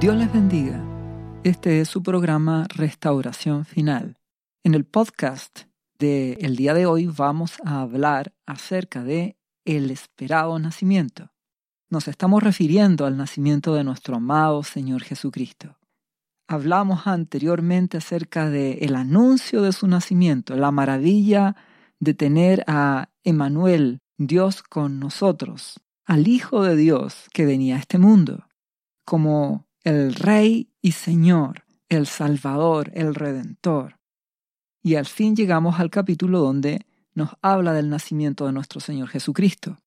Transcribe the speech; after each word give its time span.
Dios 0.00 0.16
les 0.16 0.32
bendiga. 0.32 0.82
Este 1.44 1.82
es 1.82 1.88
su 1.90 2.02
programa 2.02 2.66
Restauración 2.74 3.66
Final. 3.66 4.16
En 4.64 4.72
el 4.74 4.86
podcast 4.86 5.64
de 5.98 6.38
el 6.40 6.56
día 6.56 6.72
de 6.72 6.86
hoy 6.86 7.04
vamos 7.04 7.58
a 7.66 7.82
hablar 7.82 8.32
acerca 8.46 9.04
de 9.04 9.36
el 9.66 9.90
esperado 9.90 10.58
nacimiento. 10.58 11.32
Nos 11.90 12.08
estamos 12.08 12.42
refiriendo 12.42 13.04
al 13.04 13.18
nacimiento 13.18 13.74
de 13.74 13.84
nuestro 13.84 14.16
amado 14.16 14.62
Señor 14.62 15.02
Jesucristo. 15.02 15.76
Hablamos 16.48 17.06
anteriormente 17.06 17.98
acerca 17.98 18.48
de 18.48 18.78
el 18.80 18.96
anuncio 18.96 19.60
de 19.60 19.72
su 19.72 19.86
nacimiento, 19.86 20.56
la 20.56 20.70
maravilla 20.70 21.56
de 21.98 22.14
tener 22.14 22.64
a 22.66 23.10
Emanuel, 23.22 23.98
Dios 24.16 24.62
con 24.62 24.98
nosotros, 24.98 25.78
al 26.06 26.26
Hijo 26.26 26.62
de 26.62 26.74
Dios 26.74 27.26
que 27.34 27.44
venía 27.44 27.76
a 27.76 27.80
este 27.80 27.98
mundo, 27.98 28.46
como 29.04 29.68
el 29.82 30.14
Rey 30.14 30.70
y 30.82 30.92
Señor, 30.92 31.64
el 31.88 32.06
Salvador, 32.06 32.90
el 32.94 33.14
Redentor. 33.14 33.98
Y 34.82 34.96
al 34.96 35.06
fin 35.06 35.34
llegamos 35.34 35.80
al 35.80 35.90
capítulo 35.90 36.40
donde 36.40 36.86
nos 37.14 37.30
habla 37.42 37.72
del 37.72 37.88
nacimiento 37.88 38.46
de 38.46 38.52
nuestro 38.52 38.80
Señor 38.80 39.08
Jesucristo. 39.08 39.78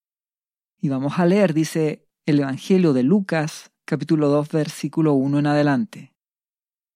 Y 0.79 0.89
vamos 0.89 1.19
a 1.19 1.25
leer, 1.25 1.53
dice 1.53 2.07
el 2.25 2.39
Evangelio 2.39 2.93
de 2.93 3.03
Lucas, 3.03 3.71
capítulo 3.85 4.29
2, 4.29 4.49
versículo 4.49 5.13
1 5.13 5.39
en 5.39 5.47
adelante. 5.47 6.13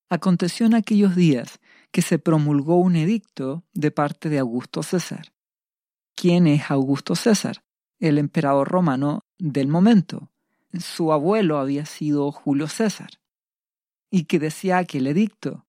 Aconteció 0.10 0.66
en 0.66 0.74
aquellos 0.74 1.16
días 1.16 1.60
que 1.92 2.02
se 2.02 2.20
promulgó 2.20 2.78
un 2.78 2.96
edicto 2.96 3.64
de 3.74 3.92
parte 3.92 4.30
de 4.30 4.40
Augusto 4.40 4.84
César. 4.84 5.34
¿Quién 6.16 6.48
es 6.48 6.72
Augusto 6.72 7.16
César? 7.16 7.64
El 8.00 8.18
emperador 8.18 8.68
romano 8.68 9.26
del 9.38 9.68
momento. 9.68 10.32
Su 10.80 11.12
abuelo 11.12 11.58
había 11.58 11.86
sido 11.86 12.32
Julio 12.32 12.68
César. 12.68 13.10
Y 14.10 14.26
que 14.26 14.40
decía 14.40 14.78
aquel 14.78 15.08
edicto 15.08 15.68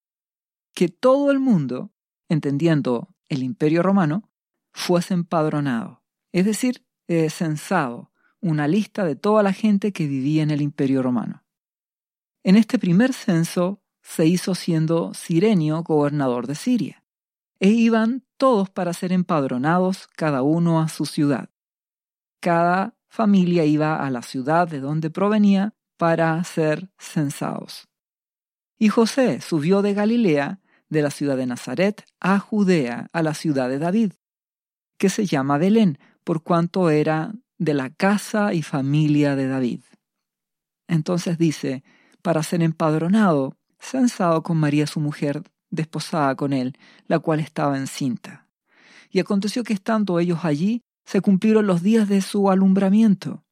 que 0.74 0.88
todo 0.88 1.30
el 1.30 1.40
mundo, 1.40 1.92
entendiendo 2.28 3.14
el 3.28 3.42
imperio 3.42 3.82
romano, 3.82 4.30
fuese 4.72 5.14
empadronado, 5.14 6.04
es 6.32 6.44
decir, 6.44 6.86
eh, 7.08 7.30
censado, 7.30 8.12
una 8.40 8.68
lista 8.68 9.04
de 9.04 9.16
toda 9.16 9.42
la 9.42 9.52
gente 9.52 9.92
que 9.92 10.06
vivía 10.06 10.42
en 10.42 10.50
el 10.50 10.62
imperio 10.62 11.02
romano. 11.02 11.44
En 12.44 12.56
este 12.56 12.78
primer 12.78 13.12
censo 13.12 13.82
se 14.02 14.26
hizo 14.26 14.54
siendo 14.54 15.12
Sirenio 15.14 15.82
gobernador 15.82 16.46
de 16.46 16.54
Siria, 16.54 17.04
e 17.60 17.70
iban 17.70 18.24
todos 18.36 18.70
para 18.70 18.92
ser 18.92 19.12
empadronados, 19.12 20.06
cada 20.16 20.42
uno 20.42 20.80
a 20.80 20.88
su 20.88 21.06
ciudad. 21.06 21.50
Cada 22.40 22.96
familia 23.08 23.64
iba 23.64 24.04
a 24.04 24.10
la 24.10 24.22
ciudad 24.22 24.68
de 24.68 24.80
donde 24.80 25.10
provenía 25.10 25.74
para 25.96 26.42
ser 26.44 26.90
censados. 26.98 27.88
Y 28.78 28.88
José 28.88 29.40
subió 29.40 29.82
de 29.82 29.94
Galilea, 29.94 30.60
de 30.88 31.02
la 31.02 31.10
ciudad 31.10 31.36
de 31.36 31.46
Nazaret, 31.46 32.04
a 32.20 32.38
Judea, 32.38 33.08
a 33.12 33.22
la 33.22 33.34
ciudad 33.34 33.68
de 33.68 33.78
David, 33.78 34.12
que 34.96 35.10
se 35.10 35.26
llama 35.26 35.58
Belén, 35.58 35.98
por 36.24 36.42
cuanto 36.42 36.90
era 36.90 37.32
de 37.58 37.74
la 37.74 37.90
casa 37.90 38.54
y 38.54 38.62
familia 38.62 39.36
de 39.36 39.48
David. 39.48 39.80
Entonces 40.86 41.38
dice, 41.38 41.82
para 42.22 42.42
ser 42.42 42.62
empadronado 42.62 43.58
censado 43.78 44.42
con 44.42 44.56
María 44.56 44.86
su 44.86 45.00
mujer, 45.00 45.42
desposada 45.70 46.34
con 46.34 46.52
él, 46.52 46.76
la 47.06 47.18
cual 47.18 47.40
estaba 47.40 47.78
encinta. 47.78 48.48
Y 49.10 49.20
aconteció 49.20 49.64
que 49.64 49.72
estando 49.72 50.18
ellos 50.18 50.40
allí, 50.42 50.82
se 51.08 51.22
cumplieron 51.22 51.66
los 51.66 51.82
días 51.82 52.06
de 52.06 52.20
su 52.20 52.50
alumbramiento. 52.50 53.42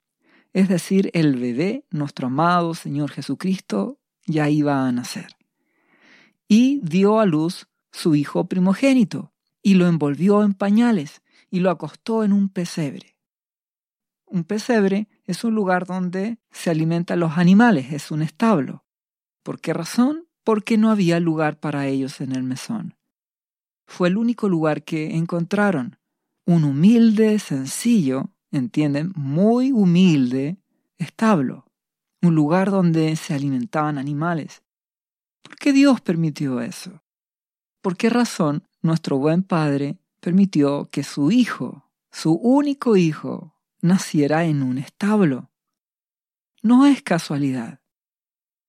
Es 0.53 0.69
decir, 0.69 1.11
el 1.15 1.37
bebé, 1.37 1.87
nuestro 1.89 2.27
amado 2.27 2.75
Señor 2.75 3.11
Jesucristo, 3.11 3.99
ya 4.27 4.51
iba 4.51 4.87
a 4.87 4.93
nacer. 4.93 5.29
Y 6.47 6.81
dio 6.83 7.19
a 7.19 7.25
luz 7.25 7.67
su 7.91 8.15
hijo 8.15 8.47
primogénito, 8.47 9.33
y 9.63 9.73
lo 9.73 9.87
envolvió 9.87 10.43
en 10.43 10.53
pañales, 10.53 11.23
y 11.51 11.61
lo 11.61 11.71
acostó 11.71 12.25
en 12.25 12.35
un 12.35 12.51
pesebre. 12.51 13.17
Un 14.27 14.45
pesebre 14.45 15.09
es 15.25 15.43
un 15.43 15.55
lugar 15.55 15.87
donde 15.87 16.39
se 16.51 16.69
alimentan 16.69 17.21
los 17.21 17.39
animales, 17.39 17.91
es 17.91 18.11
un 18.11 18.21
establo. 18.21 18.85
¿Por 19.43 19.63
qué 19.63 19.73
razón? 19.73 20.29
Porque 20.45 20.77
no 20.77 20.91
había 20.91 21.21
lugar 21.21 21.59
para 21.59 21.87
ellos 21.87 22.21
en 22.21 22.33
el 22.33 22.43
mesón. 22.43 22.99
Fue 23.87 24.09
el 24.09 24.19
único 24.19 24.47
lugar 24.47 24.83
que 24.83 25.17
encontraron. 25.17 25.97
Un 26.47 26.63
humilde, 26.63 27.41
sencillo, 27.41 28.31
entienden, 28.53 29.13
muy 29.17 29.73
humilde 29.73 30.59
establo. 30.97 31.67
Un 32.23 32.37
lugar 32.37 32.71
donde 32.71 33.17
se 33.17 33.35
alimentaban 33.35 33.99
animales. 33.99 34.63
¿Por 35.43 35.57
qué 35.57 35.73
Dios 35.73 36.01
permitió 36.01 36.61
eso? 36.61 37.03
¿Por 37.83 37.97
qué 37.97 38.11
razón 38.11 38.63
nuestro 38.81 39.19
buen 39.19 39.43
Padre 39.43 39.99
permitió 40.21 40.89
que 40.91 41.03
su 41.03 41.33
hijo, 41.33 41.91
su 42.13 42.35
único 42.35 42.97
hijo, 42.97 43.57
naciera 43.81 44.45
en 44.45 44.63
un 44.63 44.79
establo? 44.79 45.51
No 46.63 46.87
es 46.87 47.03
casualidad. 47.03 47.81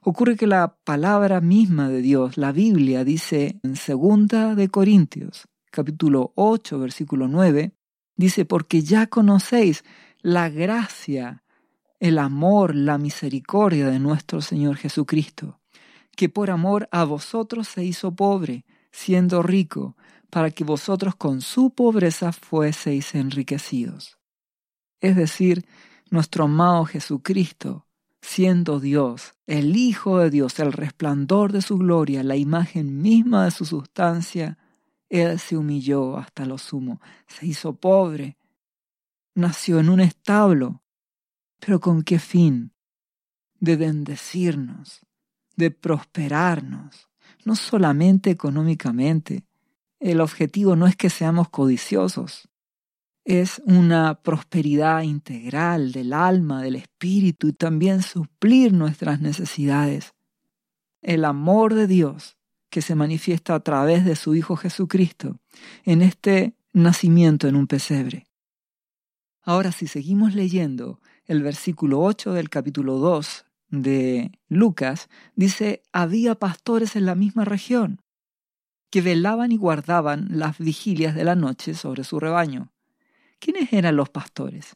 Ocurre 0.01 0.35
que 0.35 0.47
la 0.47 0.77
palabra 0.83 1.41
misma 1.41 1.89
de 1.89 2.01
Dios, 2.01 2.37
la 2.37 2.51
Biblia, 2.51 3.03
dice 3.03 3.59
en 3.61 3.75
segunda 3.75 4.55
de 4.55 4.69
Corintios, 4.69 5.47
capítulo 5.71 6.31
8, 6.35 6.79
versículo 6.79 7.27
9, 7.27 7.73
dice, 8.15 8.45
porque 8.45 8.81
ya 8.81 9.07
conocéis 9.07 9.83
la 10.21 10.49
gracia, 10.49 11.43
el 11.99 12.19
amor, 12.19 12.75
la 12.75 12.97
misericordia 12.97 13.87
de 13.87 13.99
nuestro 13.99 14.41
Señor 14.41 14.77
Jesucristo, 14.77 15.59
que 16.15 16.29
por 16.29 16.49
amor 16.49 16.87
a 16.91 17.03
vosotros 17.03 17.67
se 17.67 17.83
hizo 17.83 18.15
pobre, 18.15 18.65
siendo 18.91 19.43
rico, 19.43 19.95
para 20.29 20.51
que 20.51 20.63
vosotros 20.63 21.15
con 21.15 21.41
su 21.41 21.71
pobreza 21.71 22.31
fueseis 22.31 23.15
enriquecidos. 23.15 24.17
Es 24.99 25.15
decir, 25.15 25.65
nuestro 26.09 26.45
amado 26.45 26.85
Jesucristo 26.85 27.87
siendo 28.27 28.79
Dios, 28.79 29.33
el 29.45 29.75
Hijo 29.77 30.19
de 30.19 30.29
Dios, 30.29 30.59
el 30.59 30.73
resplandor 30.73 31.53
de 31.53 31.61
su 31.61 31.77
gloria, 31.77 32.23
la 32.23 32.35
imagen 32.35 33.01
misma 33.01 33.45
de 33.45 33.51
su 33.51 33.65
sustancia, 33.65 34.57
Él 35.09 35.39
se 35.39 35.57
humilló 35.57 36.17
hasta 36.17 36.45
lo 36.45 36.57
sumo, 36.57 37.01
se 37.27 37.47
hizo 37.47 37.75
pobre, 37.75 38.37
nació 39.35 39.79
en 39.79 39.89
un 39.89 40.01
establo, 40.01 40.83
pero 41.59 41.79
¿con 41.79 42.03
qué 42.03 42.19
fin? 42.19 42.73
De 43.59 43.75
bendecirnos, 43.75 45.01
de 45.55 45.71
prosperarnos, 45.71 47.09
no 47.45 47.55
solamente 47.55 48.29
económicamente. 48.29 49.45
El 49.99 50.21
objetivo 50.21 50.75
no 50.75 50.87
es 50.87 50.95
que 50.95 51.09
seamos 51.09 51.49
codiciosos, 51.49 52.49
es 53.27 53.61
una 53.65 54.21
prosperidad 54.21 55.01
integral 55.01 55.91
del 55.91 56.13
alma, 56.13 56.61
del 56.61 56.77
espíritu 56.77 57.49
y 57.49 57.53
también 57.53 58.01
suplir 58.01 58.71
nuestras 58.71 59.19
necesidades. 59.19 60.13
El 61.01 61.25
amor 61.25 61.73
de 61.73 61.87
Dios 61.87 62.36
que 62.69 62.81
se 62.81 62.95
manifiesta 62.95 63.55
a 63.55 63.59
través 63.59 64.05
de 64.05 64.15
su 64.15 64.35
Hijo 64.35 64.55
Jesucristo 64.55 65.39
en 65.83 66.01
este 66.01 66.55
nacimiento 66.73 67.47
en 67.47 67.55
un 67.55 67.67
pesebre. 67.67 68.27
Ahora 69.41 69.71
si 69.71 69.87
seguimos 69.87 70.35
leyendo 70.35 70.99
el 71.25 71.41
versículo 71.41 72.01
8 72.01 72.33
del 72.33 72.49
capítulo 72.49 72.97
2 72.97 73.45
de 73.69 74.31
Lucas, 74.47 75.09
dice, 75.35 75.83
había 75.91 76.35
pastores 76.35 76.95
en 76.95 77.05
la 77.05 77.15
misma 77.15 77.45
región 77.45 78.01
que 78.89 79.01
velaban 79.01 79.51
y 79.51 79.57
guardaban 79.57 80.27
las 80.29 80.57
vigilias 80.57 81.15
de 81.15 81.23
la 81.23 81.35
noche 81.35 81.73
sobre 81.73 82.03
su 82.03 82.19
rebaño. 82.19 82.71
¿Quiénes 83.39 83.71
eran 83.73 83.95
los 83.95 84.09
pastores? 84.09 84.75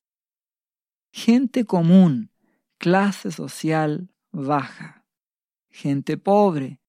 Gente 1.11 1.65
común, 1.65 2.31
clase 2.77 3.31
social 3.31 4.09
baja, 4.31 5.05
gente 5.69 6.17
pobre, 6.17 6.80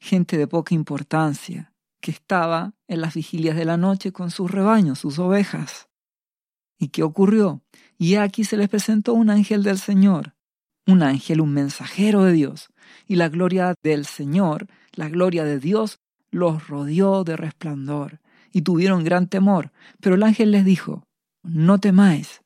gente 0.00 0.38
de 0.38 0.46
poca 0.46 0.74
importancia, 0.74 1.72
que 2.00 2.10
estaba 2.10 2.74
en 2.88 3.00
las 3.00 3.14
vigilias 3.14 3.56
de 3.56 3.64
la 3.64 3.76
noche 3.76 4.12
con 4.12 4.30
sus 4.30 4.50
rebaños, 4.50 4.98
sus 4.98 5.18
ovejas. 5.18 5.88
¿Y 6.78 6.88
qué 6.88 7.02
ocurrió? 7.02 7.62
Y 7.98 8.16
aquí 8.16 8.44
se 8.44 8.56
les 8.56 8.68
presentó 8.68 9.14
un 9.14 9.30
ángel 9.30 9.62
del 9.62 9.78
Señor, 9.78 10.34
un 10.86 11.02
ángel, 11.02 11.40
un 11.40 11.52
mensajero 11.52 12.22
de 12.22 12.32
Dios, 12.32 12.68
y 13.06 13.16
la 13.16 13.28
gloria 13.28 13.74
del 13.82 14.04
Señor, 14.04 14.68
la 14.92 15.08
gloria 15.08 15.44
de 15.44 15.58
Dios, 15.58 15.98
los 16.30 16.68
rodeó 16.68 17.24
de 17.24 17.36
resplandor, 17.36 18.20
y 18.52 18.62
tuvieron 18.62 19.04
gran 19.04 19.28
temor. 19.28 19.72
Pero 20.00 20.14
el 20.14 20.22
ángel 20.22 20.52
les 20.52 20.64
dijo, 20.64 21.06
no 21.42 21.78
temáis, 21.78 22.42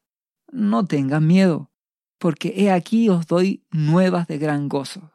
no 0.53 0.85
tengan 0.85 1.27
miedo, 1.27 1.71
porque 2.19 2.55
he 2.57 2.71
aquí 2.71 3.09
os 3.09 3.27
doy 3.27 3.65
nuevas 3.71 4.27
de 4.27 4.39
gran 4.39 4.69
gozo. 4.69 5.13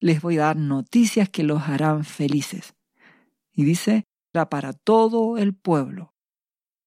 Les 0.00 0.20
voy 0.20 0.38
a 0.38 0.42
dar 0.42 0.56
noticias 0.56 1.28
que 1.28 1.42
los 1.42 1.62
harán 1.62 2.04
felices. 2.04 2.74
Y 3.52 3.64
dice, 3.64 4.04
era 4.32 4.48
para 4.48 4.72
todo 4.72 5.38
el 5.38 5.54
pueblo. 5.54 6.14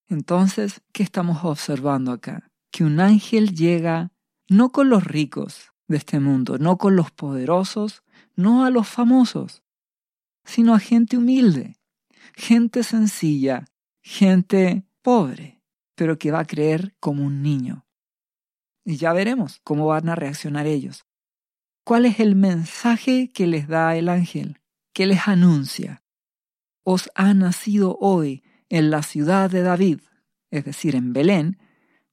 Entonces, 0.07 0.81
¿qué 0.93 1.03
estamos 1.03 1.43
observando 1.43 2.11
acá? 2.11 2.51
Que 2.71 2.83
un 2.83 2.99
ángel 2.99 3.55
llega 3.55 4.11
no 4.47 4.71
con 4.71 4.89
los 4.89 5.03
ricos, 5.03 5.71
de 5.89 5.97
este 5.97 6.19
mundo, 6.19 6.57
no 6.57 6.77
con 6.77 6.95
los 6.95 7.11
poderosos, 7.11 8.03
no 8.35 8.63
a 8.63 8.69
los 8.69 8.87
famosos, 8.87 9.63
sino 10.45 10.73
a 10.73 10.79
gente 10.79 11.17
humilde, 11.17 11.75
gente 12.35 12.83
sencilla, 12.83 13.65
gente 14.01 14.85
pobre, 15.01 15.61
pero 15.95 16.17
que 16.17 16.31
va 16.31 16.41
a 16.41 16.45
creer 16.45 16.95
como 16.99 17.25
un 17.25 17.41
niño. 17.41 17.85
Y 18.85 18.97
ya 18.97 19.11
veremos 19.13 19.59
cómo 19.63 19.87
van 19.87 20.09
a 20.09 20.15
reaccionar 20.15 20.67
ellos. 20.67 21.05
¿Cuál 21.89 22.05
es 22.05 22.19
el 22.19 22.35
mensaje 22.35 23.31
que 23.33 23.47
les 23.47 23.67
da 23.67 23.95
el 23.95 24.09
ángel? 24.09 24.59
¿Qué 24.93 25.07
les 25.07 25.27
anuncia? 25.27 26.03
Os 26.83 27.09
ha 27.15 27.33
nacido 27.33 27.97
hoy 27.99 28.43
en 28.69 28.91
la 28.91 29.01
ciudad 29.01 29.49
de 29.49 29.63
David, 29.63 30.01
es 30.51 30.65
decir, 30.65 30.93
en 30.93 31.13
Belén, 31.13 31.57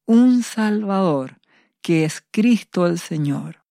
un 0.07 0.43
Salvador, 0.43 1.43
que 1.83 2.07
es 2.07 2.25
Cristo 2.31 2.87
el 2.87 2.99
Señor. 2.99 3.67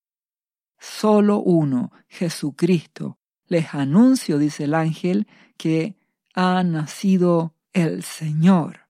Solo 0.78 1.40
uno, 1.40 1.92
Jesucristo. 2.08 3.18
Les 3.48 3.74
anuncio, 3.74 4.38
dice 4.38 4.66
el 4.66 4.76
ángel, 4.76 5.26
que 5.58 5.96
ha 6.36 6.62
nacido 6.62 7.56
el 7.74 8.04
Señor, 8.04 8.82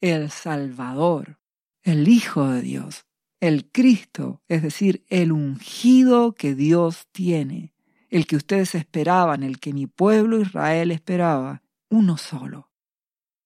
el 0.00 0.28
Salvador, 0.28 1.38
el 1.82 2.08
Hijo 2.08 2.48
de 2.48 2.62
Dios, 2.62 3.06
el 3.46 3.70
Cristo, 3.70 4.42
es 4.48 4.62
decir, 4.62 5.04
el 5.08 5.30
ungido 5.30 6.32
que 6.32 6.54
Dios 6.54 7.08
tiene, 7.12 7.74
el 8.08 8.26
que 8.26 8.36
ustedes 8.36 8.74
esperaban, 8.74 9.42
el 9.42 9.60
que 9.60 9.74
mi 9.74 9.86
pueblo 9.86 10.40
Israel 10.40 10.90
esperaba, 10.90 11.62
uno 11.90 12.16
solo. 12.16 12.70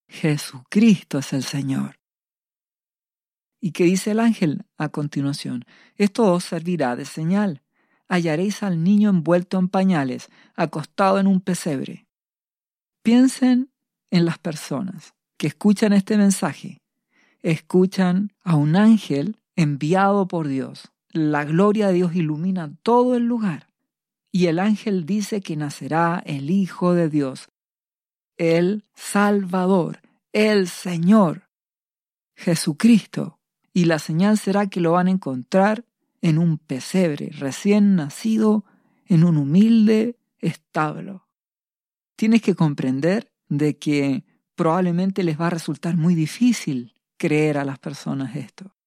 Jesucristo 0.06 1.18
es 1.18 1.32
el 1.32 1.42
Señor. 1.42 1.98
¿Y 3.60 3.72
qué 3.72 3.84
dice 3.84 4.12
el 4.12 4.20
ángel 4.20 4.66
a 4.76 4.88
continuación? 4.88 5.64
Esto 5.96 6.32
os 6.32 6.44
servirá 6.44 6.94
de 6.94 7.04
señal. 7.04 7.64
Hallaréis 8.08 8.62
al 8.62 8.84
niño 8.84 9.10
envuelto 9.10 9.58
en 9.58 9.66
pañales, 9.66 10.28
acostado 10.54 11.18
en 11.18 11.26
un 11.26 11.40
pesebre. 11.40 12.06
Piensen 13.02 13.72
en 14.12 14.26
las 14.26 14.38
personas 14.38 15.14
que 15.36 15.48
escuchan 15.48 15.92
este 15.92 16.16
mensaje. 16.16 16.82
Escuchan 17.42 18.32
a 18.44 18.54
un 18.54 18.76
ángel 18.76 19.40
enviado 19.58 20.28
por 20.28 20.46
Dios. 20.46 20.92
La 21.10 21.44
gloria 21.44 21.88
de 21.88 21.94
Dios 21.94 22.14
ilumina 22.14 22.72
todo 22.84 23.16
el 23.16 23.24
lugar. 23.24 23.66
Y 24.30 24.46
el 24.46 24.60
ángel 24.60 25.04
dice 25.04 25.40
que 25.40 25.56
nacerá 25.56 26.22
el 26.24 26.48
Hijo 26.50 26.94
de 26.94 27.08
Dios, 27.08 27.48
el 28.36 28.84
Salvador, 28.94 30.00
el 30.32 30.68
Señor, 30.68 31.48
Jesucristo. 32.36 33.40
Y 33.74 33.86
la 33.86 33.98
señal 33.98 34.38
será 34.38 34.68
que 34.68 34.80
lo 34.80 34.92
van 34.92 35.08
a 35.08 35.12
encontrar 35.12 35.84
en 36.22 36.38
un 36.38 36.58
pesebre 36.58 37.30
recién 37.32 37.96
nacido 37.96 38.64
en 39.06 39.24
un 39.24 39.36
humilde 39.38 40.18
establo. 40.38 41.26
Tienes 42.14 42.42
que 42.42 42.54
comprender 42.54 43.32
de 43.48 43.76
que 43.76 44.24
probablemente 44.54 45.24
les 45.24 45.40
va 45.40 45.48
a 45.48 45.50
resultar 45.50 45.96
muy 45.96 46.14
difícil 46.14 46.94
creer 47.16 47.58
a 47.58 47.64
las 47.64 47.80
personas 47.80 48.36
esto 48.36 48.77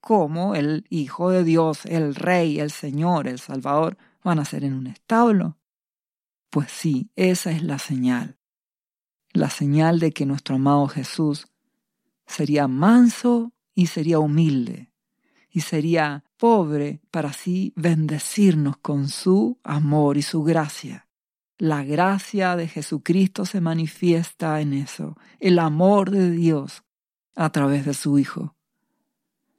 cómo 0.00 0.54
el 0.54 0.84
Hijo 0.90 1.30
de 1.30 1.44
Dios, 1.44 1.86
el 1.86 2.14
Rey, 2.14 2.60
el 2.60 2.70
Señor, 2.70 3.28
el 3.28 3.38
Salvador, 3.38 3.96
van 4.22 4.38
a 4.38 4.44
ser 4.44 4.64
en 4.64 4.74
un 4.74 4.86
establo. 4.86 5.58
Pues 6.50 6.70
sí, 6.70 7.10
esa 7.16 7.50
es 7.50 7.62
la 7.62 7.78
señal. 7.78 8.38
La 9.32 9.50
señal 9.50 10.00
de 10.00 10.12
que 10.12 10.26
nuestro 10.26 10.56
amado 10.56 10.88
Jesús 10.88 11.46
sería 12.26 12.68
manso 12.68 13.52
y 13.74 13.86
sería 13.86 14.18
humilde 14.18 14.92
y 15.50 15.60
sería 15.60 16.24
pobre 16.36 17.00
para 17.10 17.30
así 17.30 17.72
bendecirnos 17.76 18.76
con 18.78 19.08
su 19.08 19.58
amor 19.64 20.16
y 20.16 20.22
su 20.22 20.42
gracia. 20.42 21.08
La 21.58 21.82
gracia 21.82 22.54
de 22.54 22.68
Jesucristo 22.68 23.44
se 23.44 23.60
manifiesta 23.60 24.60
en 24.60 24.72
eso, 24.72 25.16
el 25.40 25.58
amor 25.58 26.10
de 26.10 26.30
Dios 26.30 26.84
a 27.34 27.50
través 27.50 27.84
de 27.84 27.94
su 27.94 28.18
Hijo. 28.18 28.57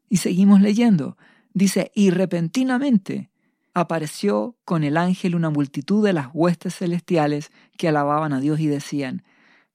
Y 0.09 0.17
seguimos 0.17 0.61
leyendo. 0.61 1.17
Dice, 1.53 1.91
y 1.95 2.09
repentinamente 2.09 3.29
apareció 3.73 4.57
con 4.65 4.83
el 4.83 4.97
ángel 4.97 5.35
una 5.35 5.49
multitud 5.49 6.03
de 6.03 6.13
las 6.13 6.29
huestes 6.33 6.75
celestiales 6.75 7.51
que 7.77 7.87
alababan 7.87 8.33
a 8.33 8.39
Dios 8.39 8.59
y 8.59 8.67
decían, 8.67 9.23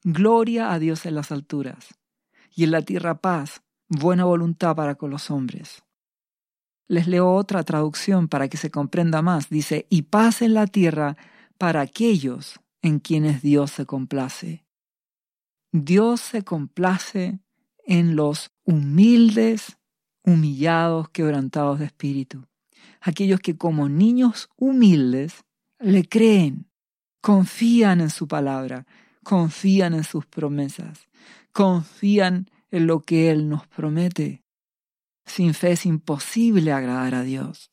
Gloria 0.03 0.73
a 0.73 0.79
Dios 0.79 1.07
en 1.07 1.15
las 1.15 1.33
alturas, 1.33 1.95
y 2.55 2.65
en 2.65 2.73
la 2.73 2.83
tierra 2.83 3.21
paz, 3.21 3.63
buena 3.89 4.25
voluntad 4.25 4.77
para 4.77 4.97
con 4.97 5.11
los 5.11 5.31
hombres. 5.31 5.83
Les 6.87 7.07
leo 7.07 7.33
otra 7.33 7.63
traducción 7.63 8.29
para 8.29 8.49
que 8.49 8.59
se 8.59 8.71
comprenda 8.71 9.23
más. 9.23 9.49
Dice, 9.49 9.87
y 9.89 10.03
paz 10.03 10.43
en 10.43 10.53
la 10.53 10.67
tierra 10.67 11.17
para 11.57 11.81
aquellos 11.81 12.61
en 12.83 12.99
quienes 12.99 13.41
Dios 13.41 13.71
se 13.71 13.87
complace. 13.87 14.67
Dios 15.73 16.21
se 16.21 16.45
complace 16.45 17.41
en 17.87 18.17
los 18.17 18.53
humildes 18.65 19.79
humillados, 20.25 21.09
quebrantados 21.11 21.79
de 21.79 21.87
espíritu. 21.87 22.47
Aquellos 23.01 23.41
que 23.41 23.57
como 23.57 23.89
niños 23.89 24.49
humildes 24.57 25.45
le 25.79 26.09
creen, 26.09 26.67
confían 27.21 28.01
en 28.01 28.11
su 28.11 28.27
palabra, 28.27 28.87
confían 29.23 29.95
en 29.95 30.05
sus 30.05 30.27
promesas, 30.27 31.07
confían 31.53 32.51
en 32.71 32.87
lo 32.87 33.01
que 33.01 33.31
Él 33.31 33.49
nos 33.49 33.67
promete. 33.67 34.43
Sin 35.27 35.55
fe 35.55 35.73
es 35.73 35.87
imposible 35.87 36.73
agradar 36.73 37.15
a 37.15 37.23
Dios. 37.23 37.71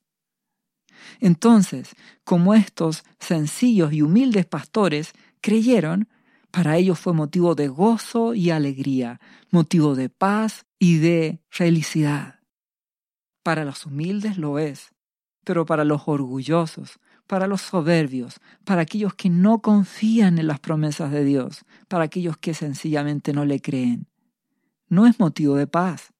Entonces, 1.19 1.95
como 2.23 2.53
estos 2.53 3.03
sencillos 3.19 3.93
y 3.93 4.01
humildes 4.01 4.45
pastores 4.45 5.13
creyeron, 5.41 6.07
para 6.51 6.77
ellos 6.77 6.99
fue 6.99 7.13
motivo 7.13 7.55
de 7.55 7.69
gozo 7.69 8.33
y 8.33 8.49
alegría, 8.49 9.19
motivo 9.51 9.95
de 9.95 10.09
paz 10.09 10.65
y 10.77 10.97
de 10.97 11.39
felicidad. 11.49 12.40
Para 13.43 13.65
los 13.65 13.85
humildes 13.85 14.37
lo 14.37 14.59
es, 14.59 14.93
pero 15.43 15.65
para 15.65 15.83
los 15.83 16.03
orgullosos, 16.05 16.99
para 17.25 17.47
los 17.47 17.61
soberbios, 17.61 18.39
para 18.65 18.81
aquellos 18.81 19.15
que 19.15 19.29
no 19.29 19.61
confían 19.61 20.37
en 20.37 20.47
las 20.47 20.59
promesas 20.59 21.11
de 21.11 21.23
Dios, 21.23 21.65
para 21.87 22.03
aquellos 22.03 22.37
que 22.37 22.53
sencillamente 22.53 23.33
no 23.33 23.45
le 23.45 23.59
creen. 23.59 24.07
No 24.89 25.07
es 25.07 25.19
motivo 25.19 25.55
de 25.55 25.65
paz, 25.65 26.13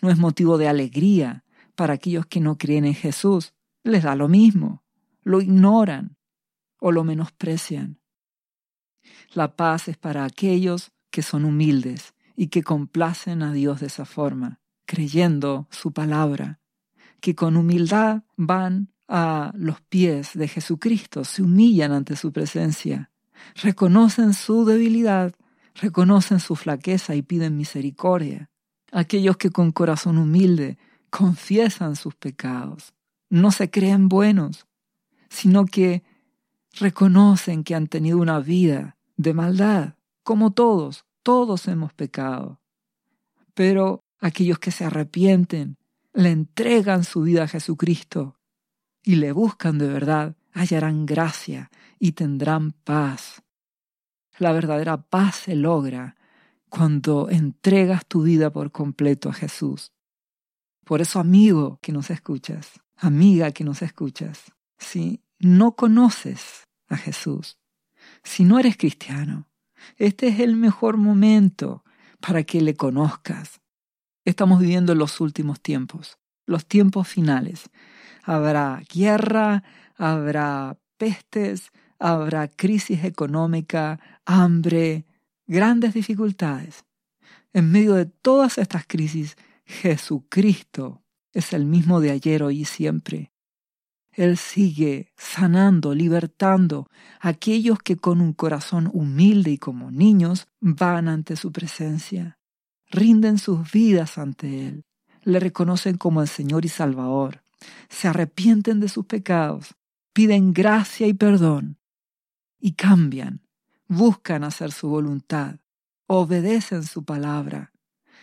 no 0.00 0.10
es 0.10 0.18
motivo 0.18 0.56
de 0.56 0.68
alegría 0.68 1.44
para 1.74 1.94
aquellos 1.94 2.26
que 2.26 2.40
no 2.40 2.56
creen 2.56 2.84
en 2.84 2.94
Jesús. 2.94 3.52
Les 3.82 4.04
da 4.04 4.14
lo 4.14 4.28
mismo, 4.28 4.82
lo 5.22 5.40
ignoran 5.40 6.16
o 6.78 6.92
lo 6.92 7.04
menosprecian. 7.04 8.00
La 9.34 9.56
paz 9.56 9.88
es 9.88 9.98
para 9.98 10.24
aquellos 10.24 10.92
que 11.10 11.22
son 11.22 11.44
humildes 11.44 12.14
y 12.36 12.46
que 12.46 12.62
complacen 12.62 13.42
a 13.42 13.52
Dios 13.52 13.80
de 13.80 13.88
esa 13.88 14.04
forma, 14.04 14.60
creyendo 14.86 15.66
su 15.70 15.92
palabra 15.92 16.61
que 17.22 17.36
con 17.36 17.56
humildad 17.56 18.24
van 18.36 18.92
a 19.06 19.52
los 19.54 19.80
pies 19.80 20.32
de 20.34 20.48
Jesucristo, 20.48 21.24
se 21.24 21.42
humillan 21.42 21.92
ante 21.92 22.16
su 22.16 22.32
presencia, 22.32 23.10
reconocen 23.54 24.34
su 24.34 24.64
debilidad, 24.64 25.32
reconocen 25.76 26.40
su 26.40 26.56
flaqueza 26.56 27.14
y 27.14 27.22
piden 27.22 27.56
misericordia. 27.56 28.50
Aquellos 28.90 29.36
que 29.36 29.50
con 29.50 29.70
corazón 29.70 30.18
humilde 30.18 30.78
confiesan 31.10 31.94
sus 31.94 32.16
pecados, 32.16 32.92
no 33.30 33.52
se 33.52 33.70
creen 33.70 34.08
buenos, 34.08 34.66
sino 35.30 35.64
que 35.64 36.02
reconocen 36.72 37.62
que 37.62 37.76
han 37.76 37.86
tenido 37.86 38.18
una 38.18 38.40
vida 38.40 38.96
de 39.16 39.32
maldad, 39.32 39.94
como 40.24 40.50
todos, 40.50 41.04
todos 41.22 41.68
hemos 41.68 41.92
pecado. 41.92 42.60
Pero 43.54 44.02
aquellos 44.18 44.58
que 44.58 44.72
se 44.72 44.84
arrepienten, 44.84 45.76
le 46.12 46.30
entregan 46.30 47.04
su 47.04 47.22
vida 47.22 47.44
a 47.44 47.48
Jesucristo 47.48 48.38
y 49.02 49.16
le 49.16 49.32
buscan 49.32 49.78
de 49.78 49.88
verdad, 49.88 50.36
hallarán 50.52 51.06
gracia 51.06 51.70
y 51.98 52.12
tendrán 52.12 52.72
paz. 52.72 53.42
La 54.38 54.52
verdadera 54.52 55.02
paz 55.02 55.36
se 55.36 55.56
logra 55.56 56.16
cuando 56.68 57.28
entregas 57.30 58.06
tu 58.06 58.22
vida 58.22 58.50
por 58.50 58.72
completo 58.72 59.28
a 59.28 59.32
Jesús. 59.32 59.92
Por 60.84 61.00
eso, 61.00 61.20
amigo 61.20 61.78
que 61.80 61.92
nos 61.92 62.10
escuchas, 62.10 62.80
amiga 62.96 63.52
que 63.52 63.64
nos 63.64 63.82
escuchas, 63.82 64.52
si 64.78 65.22
no 65.38 65.76
conoces 65.76 66.68
a 66.88 66.96
Jesús, 66.96 67.58
si 68.22 68.44
no 68.44 68.58
eres 68.58 68.76
cristiano, 68.76 69.48
este 69.96 70.28
es 70.28 70.40
el 70.40 70.56
mejor 70.56 70.96
momento 70.96 71.84
para 72.20 72.42
que 72.44 72.60
le 72.60 72.74
conozcas, 72.74 73.61
Estamos 74.24 74.60
viviendo 74.60 74.94
los 74.94 75.20
últimos 75.20 75.60
tiempos, 75.60 76.18
los 76.46 76.66
tiempos 76.66 77.08
finales. 77.08 77.70
Habrá 78.22 78.80
guerra, 78.92 79.64
habrá 79.96 80.78
pestes, 80.96 81.72
habrá 81.98 82.46
crisis 82.46 83.04
económica, 83.04 83.98
hambre, 84.24 85.06
grandes 85.46 85.94
dificultades. 85.94 86.84
En 87.52 87.70
medio 87.70 87.94
de 87.94 88.06
todas 88.06 88.58
estas 88.58 88.86
crisis, 88.86 89.36
Jesucristo 89.64 91.02
es 91.32 91.52
el 91.52 91.66
mismo 91.66 92.00
de 92.00 92.12
ayer, 92.12 92.42
hoy 92.42 92.60
y 92.60 92.64
siempre. 92.64 93.32
Él 94.12 94.36
sigue 94.36 95.12
sanando, 95.16 95.94
libertando 95.94 96.88
a 97.18 97.28
aquellos 97.28 97.78
que 97.78 97.96
con 97.96 98.20
un 98.20 98.34
corazón 98.34 98.90
humilde 98.92 99.50
y 99.50 99.58
como 99.58 99.90
niños 99.90 100.46
van 100.60 101.08
ante 101.08 101.34
su 101.34 101.50
presencia, 101.50 102.38
rinden 102.92 103.38
sus 103.38 103.72
vidas 103.72 104.18
ante 104.18 104.68
Él, 104.68 104.84
le 105.24 105.40
reconocen 105.40 105.96
como 105.96 106.22
el 106.22 106.28
Señor 106.28 106.64
y 106.64 106.68
Salvador, 106.68 107.42
se 107.88 108.08
arrepienten 108.08 108.78
de 108.78 108.88
sus 108.88 109.06
pecados, 109.06 109.74
piden 110.12 110.52
gracia 110.52 111.06
y 111.06 111.14
perdón 111.14 111.78
y 112.60 112.72
cambian, 112.72 113.40
buscan 113.88 114.44
hacer 114.44 114.70
su 114.70 114.88
voluntad, 114.88 115.56
obedecen 116.06 116.84
su 116.84 117.04
palabra. 117.04 117.72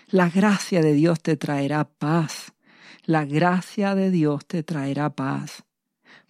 La 0.08 0.30
gracia 0.30 0.82
de 0.82 0.94
Dios 0.94 1.22
te 1.22 1.36
traerá 1.36 1.84
paz. 1.84 2.54
La 3.04 3.26
gracia 3.26 3.96
de 3.96 4.12
Dios 4.12 4.46
te 4.46 4.64
traerá 4.64 5.10
paz. 5.10 5.64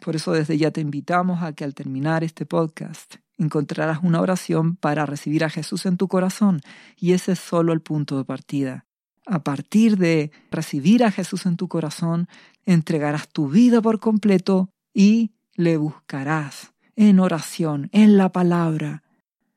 Por 0.03 0.15
eso 0.15 0.31
desde 0.31 0.57
ya 0.57 0.71
te 0.71 0.81
invitamos 0.81 1.43
a 1.43 1.53
que 1.53 1.63
al 1.63 1.75
terminar 1.75 2.23
este 2.23 2.45
podcast 2.45 3.15
encontrarás 3.39 3.99
una 4.03 4.21
oración 4.21 4.75
para 4.75 5.05
recibir 5.05 5.43
a 5.43 5.49
Jesús 5.49 5.85
en 5.85 5.97
tu 5.97 6.07
corazón 6.07 6.61
y 6.97 7.13
ese 7.13 7.31
es 7.31 7.39
solo 7.39 7.73
el 7.73 7.81
punto 7.81 8.17
de 8.17 8.25
partida. 8.25 8.85
A 9.25 9.43
partir 9.43 9.97
de 9.97 10.31
recibir 10.51 11.03
a 11.03 11.11
Jesús 11.11 11.45
en 11.45 11.55
tu 11.55 11.67
corazón, 11.67 12.27
entregarás 12.65 13.29
tu 13.29 13.47
vida 13.47 13.81
por 13.81 13.99
completo 13.99 14.69
y 14.93 15.31
le 15.53 15.77
buscarás 15.77 16.73
en 16.95 17.19
oración, 17.19 17.89
en 17.93 18.17
la 18.17 18.31
palabra, 18.31 19.03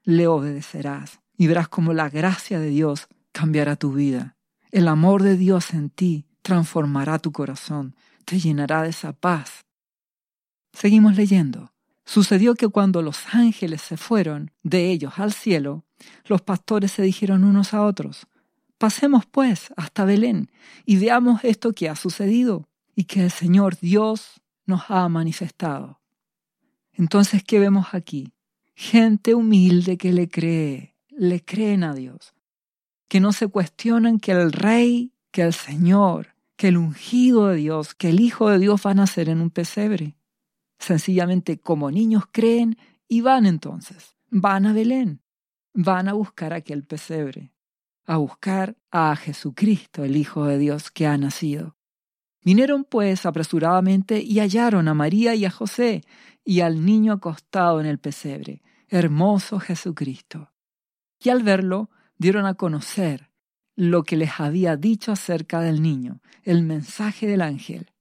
le 0.05 0.27
obedecerás 0.27 1.21
y 1.37 1.49
verás 1.49 1.69
cómo 1.69 1.93
la 1.93 2.09
gracia 2.09 2.61
de 2.61 2.69
Dios 2.69 3.09
cambiará 3.33 3.77
tu 3.77 3.93
vida. 3.93 4.37
El 4.71 4.89
amor 4.89 5.23
de 5.23 5.37
Dios 5.37 5.75
en 5.75 5.91
ti 5.91 6.27
transformará 6.43 7.19
tu 7.19 7.33
corazón, 7.33 7.97
te 8.25 8.39
llenará 8.39 8.83
de 8.83 8.91
esa 8.91 9.13
paz. 9.13 9.65
Seguimos 10.73 11.17
leyendo. 11.17 11.72
Sucedió 12.05 12.55
que 12.55 12.69
cuando 12.69 13.03
los 13.03 13.35
ángeles 13.35 13.83
se 13.83 13.97
fueron 13.97 14.51
de 14.63 14.91
ellos 14.91 15.15
al 15.19 15.33
cielo, 15.33 15.85
los 16.25 16.43
pastores 16.43 16.93
se 16.93 17.03
dijeron 17.03 17.45
unos 17.45 17.75
a 17.75 17.83
otros, 17.83 18.27
Pasemos 18.83 19.27
pues 19.27 19.73
hasta 19.77 20.05
Belén 20.05 20.51
y 20.85 20.97
veamos 20.97 21.45
esto 21.45 21.73
que 21.73 21.89
ha 21.89 21.95
sucedido 21.95 22.69
y 22.97 23.05
que 23.05 23.23
el 23.23 23.31
Señor 23.31 23.79
Dios 23.79 24.43
nos 24.67 24.83
ha 24.89 25.09
manifestado. 25.09 26.01
Entonces, 26.93 27.45
¿qué 27.45 27.61
vemos 27.61 27.95
aquí? 27.95 28.33
Gente 28.75 29.37
humilde 29.37 29.97
que 29.97 30.13
le 30.13 30.29
cree, 30.29 30.97
le 31.11 31.45
creen 31.45 31.85
a 31.85 31.95
Dios, 31.95 32.35
que 33.07 33.21
no 33.21 33.33
se 33.33 33.47
cuestionan 33.47 34.19
que 34.19 34.33
el 34.33 34.51
Rey, 34.51 35.13
que 35.31 35.43
el 35.43 35.53
Señor, 35.53 36.35
que 36.57 36.67
el 36.67 36.77
ungido 36.77 37.49
de 37.49 37.57
Dios, 37.59 37.95
que 37.95 38.11
el 38.11 38.19
Hijo 38.19 38.51
de 38.51 38.59
Dios 38.59 38.83
va 38.85 38.91
a 38.91 38.95
nacer 38.95 39.29
en 39.29 39.41
un 39.41 39.51
pesebre. 39.51 40.17
Sencillamente 40.83 41.61
como 41.61 41.93
niños 41.93 42.25
creen 42.33 42.77
y 43.07 43.21
van 43.21 43.47
entonces, 43.47 44.17
van 44.31 44.67
a 44.67 44.73
Belén, 44.73 45.23
van 45.73 46.09
a 46.09 46.13
buscar 46.13 46.53
aquel 46.53 46.83
pesebre, 46.83 47.53
a 48.05 48.17
buscar 48.17 48.77
a 48.91 49.15
Jesucristo, 49.15 50.03
el 50.03 50.17
Hijo 50.17 50.45
de 50.45 50.59
Dios 50.59 50.91
que 50.91 51.07
ha 51.07 51.17
nacido. 51.17 51.77
Vinieron 52.45 52.83
pues 52.83 53.27
apresuradamente 53.27 54.21
y 54.21 54.41
hallaron 54.41 54.89
a 54.89 54.95
María 54.95 55.37
y 55.37 55.45
a 55.45 55.53
José 55.53 56.03
y 56.45 56.63
al 56.63 56.85
niño 56.85 57.13
acostado 57.13 57.81
en 57.81 57.87
el 57.87 58.01
pesebre, 58.01 58.61
hermoso 58.89 59.61
Jesucristo. 59.61 60.51
Y 61.21 61.29
al 61.29 61.45
verlo 61.45 61.91
dieron 62.19 62.45
a 62.45 62.55
conocer 62.55 63.31
lo 63.77 64.03
que 64.03 64.17
les 64.17 64.41
había 64.41 64.77
dicho 64.77 65.13
acerca 65.13 65.61
del 65.61 65.81
niño, 65.81 66.21
el 66.43 66.65
mensaje 66.65 67.29
del 67.29 67.43
ángel. 67.43 67.92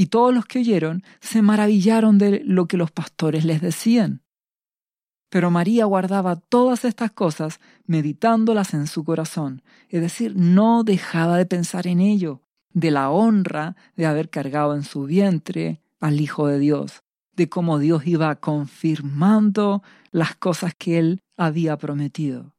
Y 0.00 0.06
todos 0.06 0.32
los 0.32 0.46
que 0.46 0.60
oyeron 0.60 1.02
se 1.20 1.42
maravillaron 1.42 2.18
de 2.18 2.40
lo 2.44 2.68
que 2.68 2.76
los 2.76 2.92
pastores 2.92 3.44
les 3.44 3.60
decían. 3.60 4.22
Pero 5.28 5.50
María 5.50 5.86
guardaba 5.86 6.36
todas 6.36 6.84
estas 6.84 7.10
cosas 7.10 7.58
meditándolas 7.84 8.74
en 8.74 8.86
su 8.86 9.02
corazón, 9.02 9.60
es 9.88 10.00
decir, 10.00 10.36
no 10.36 10.84
dejaba 10.84 11.36
de 11.36 11.46
pensar 11.46 11.88
en 11.88 12.00
ello, 12.00 12.42
de 12.72 12.92
la 12.92 13.10
honra 13.10 13.74
de 13.96 14.06
haber 14.06 14.30
cargado 14.30 14.76
en 14.76 14.84
su 14.84 15.02
vientre 15.02 15.82
al 15.98 16.20
Hijo 16.20 16.46
de 16.46 16.60
Dios, 16.60 17.02
de 17.34 17.48
cómo 17.48 17.80
Dios 17.80 18.06
iba 18.06 18.36
confirmando 18.36 19.82
las 20.12 20.36
cosas 20.36 20.76
que 20.78 21.00
él 21.00 21.22
había 21.36 21.76
prometido. 21.76 22.54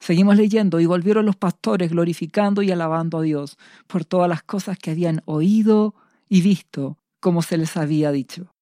Seguimos 0.00 0.36
leyendo 0.36 0.80
y 0.80 0.86
volvieron 0.86 1.26
los 1.26 1.36
pastores 1.36 1.92
glorificando 1.92 2.60
y 2.62 2.72
alabando 2.72 3.18
a 3.18 3.22
Dios 3.22 3.56
por 3.86 4.04
todas 4.04 4.28
las 4.28 4.42
cosas 4.42 4.78
que 4.78 4.90
habían 4.90 5.22
oído 5.26 5.94
y 6.30 6.40
visto 6.40 6.96
como 7.20 7.42
se 7.42 7.58
les 7.58 7.76
había 7.76 8.12
dicho. 8.12 8.54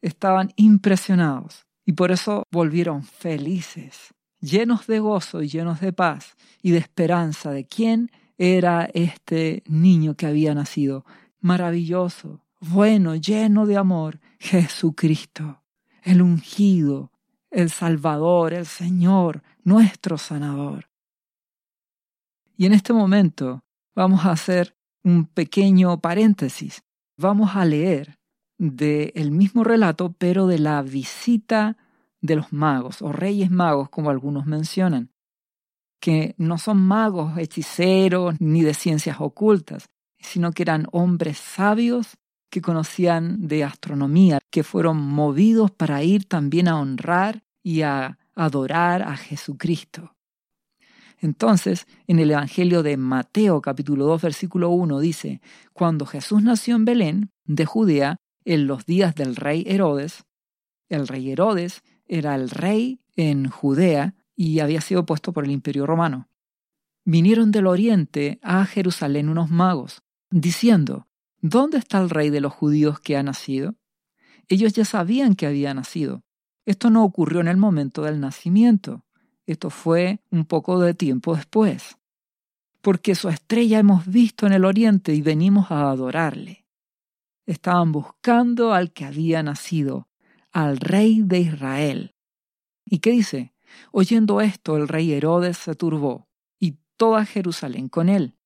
Estaban 0.00 0.52
impresionados 0.54 1.66
y 1.84 1.92
por 1.92 2.12
eso 2.12 2.44
volvieron 2.52 3.02
felices, 3.02 4.14
llenos 4.40 4.86
de 4.86 5.00
gozo 5.00 5.42
y 5.42 5.48
llenos 5.48 5.80
de 5.80 5.92
paz 5.92 6.36
y 6.62 6.70
de 6.70 6.78
esperanza 6.78 7.50
de 7.50 7.66
quién 7.66 8.12
era 8.38 8.88
este 8.94 9.64
niño 9.66 10.14
que 10.14 10.26
había 10.26 10.54
nacido. 10.54 11.04
Maravilloso, 11.40 12.44
bueno, 12.60 13.16
lleno 13.16 13.66
de 13.66 13.76
amor, 13.76 14.20
Jesucristo, 14.38 15.62
el 16.02 16.22
ungido, 16.22 17.10
el 17.50 17.70
Salvador, 17.70 18.52
el 18.52 18.66
Señor, 18.66 19.42
nuestro 19.64 20.18
sanador. 20.18 20.90
Y 22.56 22.66
en 22.66 22.74
este 22.74 22.92
momento 22.92 23.64
vamos 23.94 24.24
a 24.26 24.32
hacer 24.32 24.76
un 25.02 25.26
pequeño 25.26 26.00
paréntesis. 26.00 26.82
Vamos 27.20 27.54
a 27.54 27.66
leer 27.66 28.18
del 28.56 29.30
mismo 29.30 29.62
relato, 29.62 30.14
pero 30.16 30.46
de 30.46 30.58
la 30.58 30.80
visita 30.80 31.76
de 32.22 32.36
los 32.36 32.50
magos 32.50 33.02
o 33.02 33.12
reyes 33.12 33.50
magos, 33.50 33.90
como 33.90 34.08
algunos 34.08 34.46
mencionan, 34.46 35.10
que 36.00 36.34
no 36.38 36.56
son 36.56 36.78
magos, 36.80 37.36
hechiceros, 37.36 38.40
ni 38.40 38.62
de 38.62 38.72
ciencias 38.72 39.20
ocultas, 39.20 39.90
sino 40.18 40.52
que 40.52 40.62
eran 40.62 40.86
hombres 40.92 41.36
sabios 41.36 42.16
que 42.48 42.62
conocían 42.62 43.48
de 43.48 43.64
astronomía, 43.64 44.38
que 44.50 44.62
fueron 44.62 44.96
movidos 44.96 45.70
para 45.70 46.02
ir 46.02 46.24
también 46.24 46.68
a 46.68 46.80
honrar 46.80 47.42
y 47.62 47.82
a 47.82 48.18
adorar 48.34 49.02
a 49.02 49.18
Jesucristo. 49.18 50.16
Entonces, 51.20 51.86
en 52.06 52.18
el 52.18 52.30
Evangelio 52.30 52.82
de 52.82 52.96
Mateo 52.96 53.60
capítulo 53.60 54.06
2 54.06 54.22
versículo 54.22 54.70
1 54.70 55.00
dice, 55.00 55.40
cuando 55.72 56.06
Jesús 56.06 56.42
nació 56.42 56.76
en 56.76 56.84
Belén, 56.86 57.30
de 57.44 57.66
Judea, 57.66 58.16
en 58.44 58.66
los 58.66 58.86
días 58.86 59.14
del 59.14 59.36
rey 59.36 59.64
Herodes, 59.66 60.24
el 60.88 61.06
rey 61.06 61.30
Herodes 61.30 61.82
era 62.06 62.34
el 62.34 62.48
rey 62.48 63.00
en 63.16 63.48
Judea 63.48 64.14
y 64.34 64.60
había 64.60 64.80
sido 64.80 65.04
puesto 65.04 65.32
por 65.32 65.44
el 65.44 65.50
imperio 65.50 65.86
romano. 65.86 66.28
Vinieron 67.04 67.50
del 67.50 67.66
oriente 67.66 68.38
a 68.42 68.64
Jerusalén 68.64 69.28
unos 69.28 69.50
magos, 69.50 70.02
diciendo, 70.30 71.06
¿Dónde 71.42 71.78
está 71.78 72.00
el 72.00 72.10
rey 72.10 72.30
de 72.30 72.40
los 72.40 72.52
judíos 72.52 73.00
que 73.00 73.16
ha 73.16 73.22
nacido? 73.22 73.74
Ellos 74.48 74.72
ya 74.72 74.84
sabían 74.84 75.34
que 75.34 75.46
había 75.46 75.72
nacido. 75.74 76.22
Esto 76.66 76.90
no 76.90 77.04
ocurrió 77.04 77.40
en 77.40 77.48
el 77.48 77.56
momento 77.56 78.02
del 78.02 78.20
nacimiento. 78.20 79.04
Esto 79.46 79.70
fue 79.70 80.20
un 80.30 80.44
poco 80.44 80.78
de 80.80 80.94
tiempo 80.94 81.34
después. 81.34 81.96
Porque 82.80 83.14
su 83.14 83.28
estrella 83.28 83.78
hemos 83.78 84.06
visto 84.06 84.46
en 84.46 84.52
el 84.52 84.64
oriente 84.64 85.14
y 85.14 85.22
venimos 85.22 85.70
a 85.70 85.90
adorarle. 85.90 86.66
Estaban 87.46 87.92
buscando 87.92 88.72
al 88.72 88.92
que 88.92 89.04
había 89.04 89.42
nacido, 89.42 90.08
al 90.52 90.78
rey 90.78 91.20
de 91.22 91.40
Israel. 91.40 92.14
¿Y 92.84 92.98
qué 92.98 93.10
dice? 93.10 93.52
Oyendo 93.92 94.40
esto, 94.40 94.76
el 94.76 94.88
rey 94.88 95.12
Herodes 95.12 95.58
se 95.58 95.74
turbó, 95.74 96.28
y 96.58 96.78
toda 96.96 97.24
Jerusalén 97.24 97.88
con 97.88 98.08
él. 98.08 98.36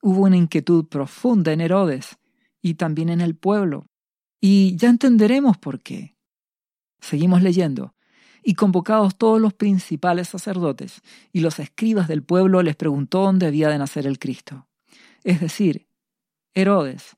Hubo 0.00 0.22
una 0.22 0.36
inquietud 0.36 0.86
profunda 0.86 1.52
en 1.52 1.60
Herodes 1.60 2.18
y 2.60 2.74
también 2.74 3.08
en 3.08 3.20
el 3.20 3.36
pueblo. 3.36 3.86
Y 4.40 4.76
ya 4.76 4.88
entenderemos 4.88 5.58
por 5.58 5.80
qué. 5.80 6.16
Seguimos 7.00 7.42
leyendo. 7.42 7.94
Y 8.42 8.54
convocados 8.54 9.16
todos 9.16 9.40
los 9.40 9.54
principales 9.54 10.28
sacerdotes 10.28 11.00
y 11.32 11.40
los 11.40 11.58
escribas 11.58 12.08
del 12.08 12.22
pueblo 12.22 12.62
les 12.62 12.76
preguntó 12.76 13.22
dónde 13.22 13.46
había 13.46 13.68
de 13.68 13.78
nacer 13.78 14.06
el 14.06 14.18
Cristo. 14.18 14.66
Es 15.24 15.40
decir, 15.40 15.86
Herodes 16.54 17.16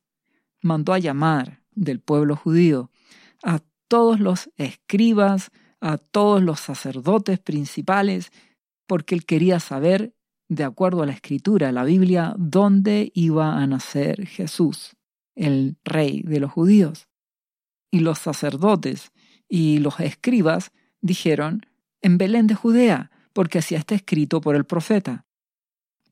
mandó 0.61 0.93
a 0.93 0.99
llamar 0.99 1.63
del 1.73 2.01
pueblo 2.01 2.37
judío 2.37 2.91
a 3.43 3.61
todos 3.89 4.21
los 4.21 4.51
escribas, 4.57 5.51
a 5.81 5.99
todos 5.99 6.43
los 6.43 6.61
sacerdotes 6.61 7.39
principales, 7.39 8.31
porque 8.87 9.15
él 9.15 9.25
quería 9.25 9.61
saber 9.61 10.15
de 10.49 10.65
acuerdo 10.65 11.03
a 11.03 11.07
la 11.07 11.13
escritura, 11.13 11.73
la 11.73 11.85
Biblia, 11.85 12.35
dónde 12.39 13.11
iba 13.15 13.57
a 13.57 13.67
nacer 13.67 14.27
Jesús, 14.27 14.97
el 15.35 15.77
rey 15.85 16.23
de 16.23 16.41
los 16.41 16.53
judíos. 16.53 17.09
Y 17.91 18.01
los 18.01 18.19
sacerdotes 18.19 19.13
y 19.49 19.79
los 19.79 20.01
escribas 20.01 20.73
dijeron, 21.05 21.67
en 22.01 22.17
Belén 22.17 22.47
de 22.47 22.55
Judea, 22.55 23.11
porque 23.35 23.59
así 23.59 23.75
está 23.75 23.95
escrito 23.95 24.41
por 24.41 24.57
el 24.57 24.65
profeta. 24.65 25.27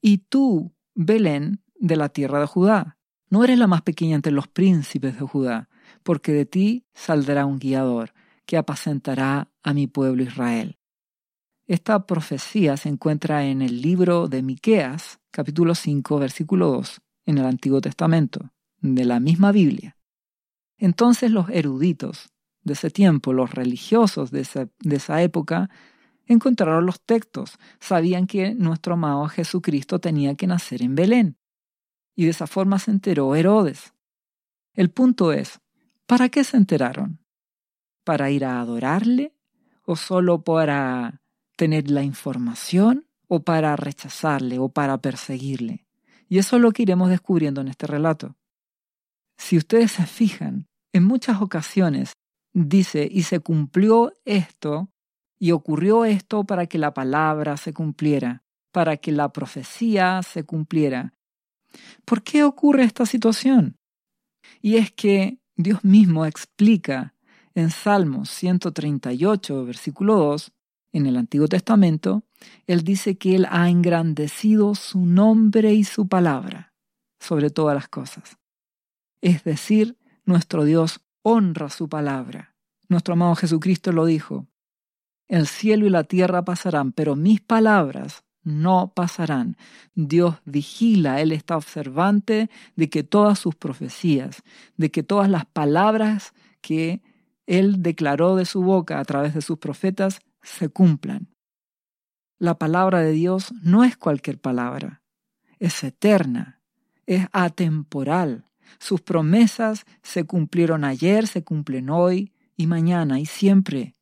Y 0.03 0.19
tú, 0.19 0.75
Belén, 0.95 1.63
de 1.77 1.97
la 1.97 2.11
tierra 2.11 2.41
de 2.41 2.47
Judá, 2.47 2.99
no 3.31 3.43
eres 3.43 3.59
la 3.59 3.67
más 3.67 3.81
pequeña 3.81 4.17
entre 4.17 4.33
los 4.33 4.49
príncipes 4.49 5.15
de 5.19 5.27
Judá, 5.27 5.71
porque 6.03 6.33
de 6.33 6.45
ti 6.45 6.85
saldrá 6.93 7.47
un 7.47 7.59
guiador 7.59 8.13
que 8.45 8.59
apacentará 8.59 9.51
a 9.63 9.73
mi 9.73 9.87
pueblo 9.87 10.23
Israel. 10.23 10.79
Esta 11.67 12.07
profecía 12.07 12.77
se 12.77 12.91
encuentra 12.91 13.47
en 13.47 13.63
el 13.63 13.81
libro 13.81 14.29
de 14.29 14.43
Miqueas, 14.43 15.21
capítulo 15.31 15.75
5, 15.75 16.19
versículo 16.19 16.71
2, 16.71 17.01
en 17.27 17.39
el 17.39 17.47
Antiguo 17.47 17.81
Testamento, 17.81 18.51
de 18.81 19.07
la 19.07 19.21
misma 19.21 19.53
Biblia. 19.53 19.97
Entonces 20.77 21.31
los 21.31 21.49
eruditos 21.49 22.32
de 22.65 22.75
ese 22.75 22.91
tiempo, 22.91 23.33
los 23.33 23.51
religiosos 23.53 24.31
de 24.31 24.41
esa, 24.41 24.69
de 24.81 24.97
esa 24.97 25.23
época, 25.23 25.71
encontraron 26.27 26.87
los 26.87 27.01
textos, 27.01 27.59
sabían 27.81 28.27
que 28.27 28.55
nuestro 28.55 28.95
amado 28.95 29.27
Jesucristo 29.29 29.99
tenía 29.99 30.35
que 30.35 30.47
nacer 30.47 30.83
en 30.83 30.95
Belén. 30.95 31.39
Y 32.15 32.25
de 32.25 32.31
esa 32.31 32.47
forma 32.47 32.79
se 32.79 32.91
enteró 32.91 33.35
Herodes. 33.35 33.95
El 34.75 34.91
punto 34.91 35.33
es, 35.33 35.61
¿para 36.07 36.29
qué 36.29 36.45
se 36.45 36.57
enteraron? 36.57 37.21
¿Para 38.05 38.31
ir 38.31 38.45
a 38.45 38.61
adorarle? 38.61 39.35
¿O 39.85 39.97
solo 39.97 40.43
para 40.43 41.21
tener 41.57 41.91
la 41.91 42.03
información? 42.03 43.07
¿O 43.29 43.43
para 43.43 43.77
rechazarle? 43.77 44.59
¿O 44.59 44.69
para 44.69 44.99
perseguirle? 44.99 45.87
Y 46.29 46.39
eso 46.39 46.57
es 46.57 46.63
lo 46.63 46.73
que 46.73 46.83
iremos 46.83 47.11
descubriendo 47.11 47.61
en 47.61 47.69
este 47.69 47.87
relato. 47.87 48.37
Si 49.37 49.57
ustedes 49.57 49.93
se 49.93 50.07
fijan, 50.07 50.69
en 50.93 51.05
muchas 51.05 51.41
ocasiones 51.41 52.13
dice, 52.53 53.09
y 53.11 53.23
se 53.23 53.41
cumplió 53.41 54.13
esto, 54.25 54.91
y 55.39 55.53
ocurrió 55.53 56.05
esto 56.05 56.45
para 56.45 56.67
que 56.67 56.79
la 56.79 56.95
palabra 56.95 57.57
se 57.57 57.73
cumpliera, 57.73 58.45
para 58.71 58.97
que 58.97 59.13
la 59.13 59.33
profecía 59.33 60.23
se 60.23 60.45
cumpliera. 60.45 61.15
¿Por 62.05 62.23
qué 62.23 62.45
ocurre 62.45 62.85
esta 62.85 63.07
situación? 63.07 63.77
Y 64.61 64.77
es 64.77 64.93
que 64.93 65.39
Dios 65.57 65.85
mismo 65.85 66.27
explica 66.27 67.15
en 67.55 67.71
Salmos 67.71 68.31
138, 68.31 69.65
versículo 69.65 70.17
2, 70.17 70.53
en 70.93 71.07
el 71.07 71.17
Antiguo 71.17 71.49
Testamento, 71.49 72.23
Él 72.67 72.83
dice 72.83 73.17
que 73.17 73.35
Él 73.35 73.47
ha 73.51 73.69
engrandecido 73.69 74.75
su 74.75 75.05
nombre 75.07 75.73
y 75.75 75.85
su 75.85 76.07
palabra 76.07 76.75
sobre 77.19 77.51
todas 77.51 77.75
las 77.75 77.89
cosas. 77.89 78.39
Es 79.21 79.45
decir, 79.45 79.97
nuestro 80.25 80.65
Dios 80.65 81.01
honra 81.23 81.69
su 81.69 81.89
palabra. 81.89 82.55
Nuestro 82.89 83.15
amado 83.15 83.35
Jesucristo 83.35 83.93
lo 83.93 84.05
dijo. 84.05 84.47
El 85.29 85.47
cielo 85.47 85.87
y 85.87 85.91
la 85.91 86.05
tierra 86.05 86.45
pasarán, 86.45 86.93
pero 86.93 87.17
mis 87.17 87.41
palabras 87.41 88.25
no 88.43 88.93
pasarán. 88.95 89.57
Dios 89.95 90.37
vigila, 90.45 91.21
Él 91.21 91.33
está 91.33 91.57
observante 91.57 92.51
de 92.77 92.91
que 92.91 93.03
todas 93.03 93.39
sus 93.39 93.55
profecías, 93.55 94.43
de 94.77 94.91
que 94.91 95.03
todas 95.03 95.31
las 95.31 95.47
palabras 95.47 96.35
que 96.61 97.03
Él 97.47 97.83
declaró 97.83 98.37
de 98.37 98.45
su 98.45 98.63
boca 98.63 98.99
a 98.99 99.05
través 99.05 99.35
de 99.35 99.43
sus 99.43 99.59
profetas 99.59 100.21
se 100.43 100.69
cumplan. 100.69 101.29
La 102.39 102.59
palabra 102.59 103.01
de 103.01 103.13
Dios 103.13 103.55
no 103.63 103.85
es 103.85 103.97
cualquier 103.97 104.41
palabra, 104.41 105.03
es 105.61 105.85
eterna, 105.85 106.61
es 107.07 107.27
atemporal, 107.33 108.49
sus 108.79 109.01
promesas 109.01 109.85
se 110.03 110.25
cumplieron 110.25 110.85
ayer, 110.85 111.27
se 111.27 111.45
cumplen 111.45 111.91
hoy 111.91 112.33
y 112.57 112.67
mañana 112.67 113.21
y 113.21 113.27
siempre. 113.27 113.95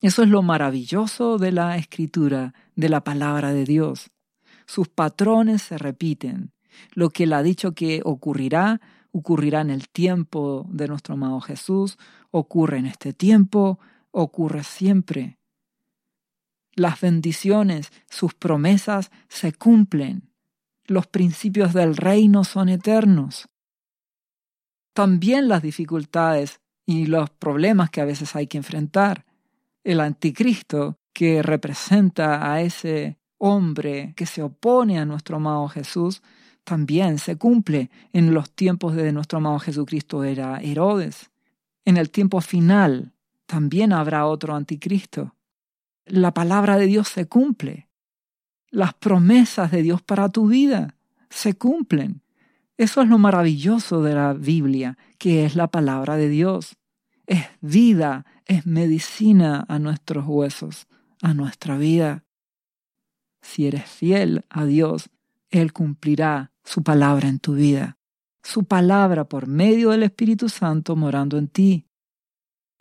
Eso 0.00 0.22
es 0.22 0.28
lo 0.28 0.42
maravilloso 0.42 1.38
de 1.38 1.52
la 1.52 1.76
escritura, 1.76 2.52
de 2.76 2.88
la 2.88 3.02
palabra 3.02 3.52
de 3.52 3.64
Dios. 3.64 4.10
Sus 4.66 4.88
patrones 4.88 5.62
se 5.62 5.78
repiten. 5.78 6.52
Lo 6.92 7.10
que 7.10 7.24
él 7.24 7.32
ha 7.32 7.42
dicho 7.42 7.72
que 7.72 8.02
ocurrirá, 8.04 8.80
ocurrirá 9.12 9.60
en 9.60 9.70
el 9.70 9.88
tiempo 9.88 10.66
de 10.68 10.88
nuestro 10.88 11.14
amado 11.14 11.40
Jesús, 11.40 11.96
ocurre 12.30 12.78
en 12.78 12.86
este 12.86 13.12
tiempo, 13.12 13.78
ocurre 14.10 14.64
siempre. 14.64 15.38
Las 16.74 17.00
bendiciones, 17.00 17.92
sus 18.10 18.34
promesas 18.34 19.10
se 19.28 19.52
cumplen. 19.52 20.33
Los 20.86 21.06
principios 21.06 21.72
del 21.72 21.96
reino 21.96 22.44
son 22.44 22.68
eternos 22.68 23.48
también 24.94 25.48
las 25.48 25.60
dificultades 25.60 26.60
y 26.86 27.06
los 27.06 27.28
problemas 27.28 27.90
que 27.90 28.00
a 28.00 28.04
veces 28.06 28.34
hay 28.34 28.46
que 28.46 28.56
enfrentar. 28.56 29.26
El 29.82 30.00
anticristo 30.00 30.98
que 31.12 31.42
representa 31.42 32.50
a 32.50 32.62
ese 32.62 33.18
hombre 33.36 34.14
que 34.16 34.24
se 34.24 34.42
opone 34.42 34.98
a 34.98 35.04
nuestro 35.04 35.36
amado 35.36 35.68
Jesús, 35.68 36.22
también 36.62 37.18
se 37.18 37.36
cumple. 37.36 37.90
En 38.12 38.32
los 38.32 38.50
tiempos 38.52 38.94
de 38.94 39.12
nuestro 39.12 39.38
amado 39.38 39.58
Jesucristo 39.58 40.24
era 40.24 40.60
Herodes. 40.60 41.30
En 41.84 41.98
el 41.98 42.10
tiempo 42.10 42.40
final 42.40 43.12
también 43.46 43.92
habrá 43.92 44.26
otro 44.26 44.54
anticristo. 44.54 45.34
La 46.06 46.32
palabra 46.32 46.78
de 46.78 46.86
Dios 46.86 47.08
se 47.08 47.26
cumple. 47.26 47.88
Las 48.74 48.92
promesas 48.92 49.70
de 49.70 49.82
Dios 49.82 50.02
para 50.02 50.28
tu 50.28 50.48
vida 50.48 50.96
se 51.30 51.54
cumplen. 51.54 52.22
Eso 52.76 53.02
es 53.02 53.08
lo 53.08 53.18
maravilloso 53.18 54.02
de 54.02 54.16
la 54.16 54.32
Biblia, 54.32 54.98
que 55.16 55.44
es 55.44 55.54
la 55.54 55.68
palabra 55.68 56.16
de 56.16 56.28
Dios. 56.28 56.76
Es 57.28 57.44
vida, 57.60 58.26
es 58.46 58.66
medicina 58.66 59.64
a 59.68 59.78
nuestros 59.78 60.26
huesos, 60.26 60.88
a 61.22 61.34
nuestra 61.34 61.78
vida. 61.78 62.24
Si 63.42 63.68
eres 63.68 63.84
fiel 63.84 64.44
a 64.50 64.64
Dios, 64.64 65.08
Él 65.50 65.72
cumplirá 65.72 66.50
su 66.64 66.82
palabra 66.82 67.28
en 67.28 67.38
tu 67.38 67.54
vida, 67.54 67.96
su 68.42 68.64
palabra 68.64 69.22
por 69.22 69.46
medio 69.46 69.90
del 69.90 70.02
Espíritu 70.02 70.48
Santo 70.48 70.96
morando 70.96 71.38
en 71.38 71.46
ti. 71.46 71.86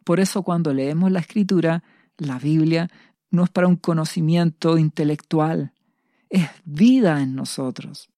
Por 0.03 0.19
eso 0.19 0.41
cuando 0.41 0.73
leemos 0.73 1.11
la 1.11 1.19
Escritura, 1.19 1.83
la 2.17 2.39
Biblia, 2.39 2.89
no 3.29 3.43
es 3.43 3.51
para 3.51 3.67
un 3.67 3.75
conocimiento 3.75 4.79
intelectual, 4.79 5.72
es 6.33 6.49
vida 6.65 7.21
en 7.21 7.35
nosotros. 7.35 8.09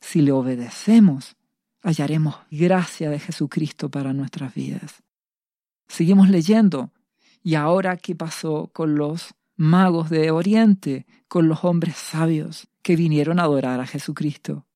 Si 0.00 0.22
le 0.22 0.32
obedecemos, 0.32 1.36
hallaremos 1.82 2.36
gracia 2.50 3.10
de 3.10 3.18
Jesucristo 3.18 3.90
para 3.90 4.14
nuestras 4.14 4.54
vidas. 4.54 5.02
Seguimos 5.86 6.30
leyendo. 6.30 6.92
¿Y 7.42 7.56
ahora 7.56 7.98
qué 7.98 8.14
pasó 8.14 8.70
con 8.72 8.94
los 8.94 9.34
magos 9.54 10.08
de 10.08 10.30
Oriente, 10.30 11.06
con 11.28 11.46
los 11.46 11.62
hombres 11.62 11.96
sabios 11.96 12.68
que 12.80 12.96
vinieron 12.96 13.38
a 13.38 13.42
adorar 13.42 13.80
a 13.80 13.86
Jesucristo? 13.86 14.66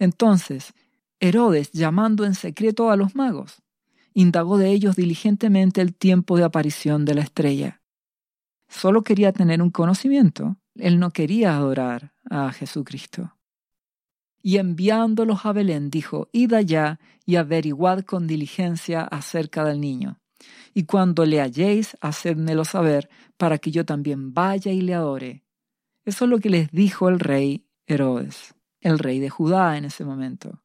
Entonces, 0.00 0.74
Herodes, 1.20 1.70
llamando 1.70 2.24
en 2.24 2.34
secreto 2.34 2.90
a 2.90 2.96
los 2.96 3.14
magos, 3.14 3.62
indagó 4.14 4.58
de 4.58 4.72
ellos 4.72 4.96
diligentemente 4.96 5.80
el 5.80 5.94
tiempo 5.94 6.36
de 6.36 6.42
aparición 6.42 7.04
de 7.04 7.14
la 7.14 7.20
estrella. 7.20 7.82
Solo 8.66 9.04
quería 9.04 9.32
tener 9.32 9.62
un 9.62 9.70
conocimiento. 9.70 10.56
Él 10.74 10.98
no 10.98 11.10
quería 11.10 11.56
adorar 11.56 12.12
a 12.30 12.50
Jesucristo 12.52 13.32
y 14.42 14.58
enviándolos 14.58 15.46
a 15.46 15.52
Belén 15.52 15.88
dijo, 15.88 16.28
Id 16.32 16.52
allá 16.52 16.98
y 17.24 17.36
averiguad 17.36 18.00
con 18.00 18.26
diligencia 18.26 19.02
acerca 19.02 19.64
del 19.64 19.80
niño. 19.80 20.20
Y 20.74 20.84
cuando 20.84 21.24
le 21.24 21.40
halléis, 21.40 21.96
hacedmelo 22.00 22.64
saber, 22.64 23.08
para 23.36 23.58
que 23.58 23.70
yo 23.70 23.84
también 23.84 24.34
vaya 24.34 24.72
y 24.72 24.80
le 24.80 24.94
adore. 24.94 25.44
Eso 26.04 26.24
es 26.24 26.30
lo 26.30 26.38
que 26.40 26.50
les 26.50 26.70
dijo 26.72 27.08
el 27.08 27.20
rey 27.20 27.64
Herodes, 27.86 28.54
el 28.80 28.98
rey 28.98 29.20
de 29.20 29.30
Judá 29.30 29.78
en 29.78 29.84
ese 29.84 30.04
momento. 30.04 30.62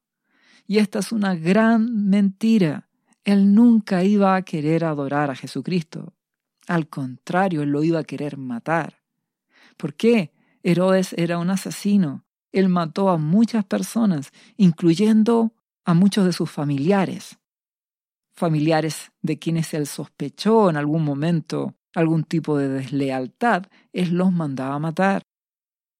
Y 0.66 0.78
esta 0.78 0.98
es 0.98 1.12
una 1.12 1.36
gran 1.36 2.08
mentira. 2.08 2.88
Él 3.24 3.54
nunca 3.54 4.02
iba 4.02 4.34
a 4.34 4.42
querer 4.42 4.84
adorar 4.84 5.30
a 5.30 5.36
Jesucristo. 5.36 6.14
Al 6.66 6.88
contrario, 6.88 7.62
él 7.62 7.70
lo 7.70 7.84
iba 7.84 8.00
a 8.00 8.04
querer 8.04 8.36
matar. 8.36 8.97
¿Por 9.78 9.94
qué? 9.94 10.32
Herodes 10.62 11.14
era 11.14 11.38
un 11.38 11.48
asesino 11.48 12.26
él 12.52 12.68
mató 12.68 13.10
a 13.10 13.18
muchas 13.18 13.64
personas, 13.64 14.32
incluyendo 14.56 15.52
a 15.84 15.94
muchos 15.94 16.24
de 16.26 16.32
sus 16.32 16.50
familiares, 16.50 17.38
familiares 18.34 19.12
de 19.22 19.38
quienes 19.38 19.74
él 19.74 19.86
sospechó 19.86 20.70
en 20.70 20.76
algún 20.76 21.04
momento 21.04 21.74
algún 21.94 22.24
tipo 22.24 22.56
de 22.56 22.68
deslealtad, 22.68 23.66
él 23.92 24.10
los 24.10 24.32
mandaba 24.32 24.74
a 24.74 24.78
matar. 24.78 25.22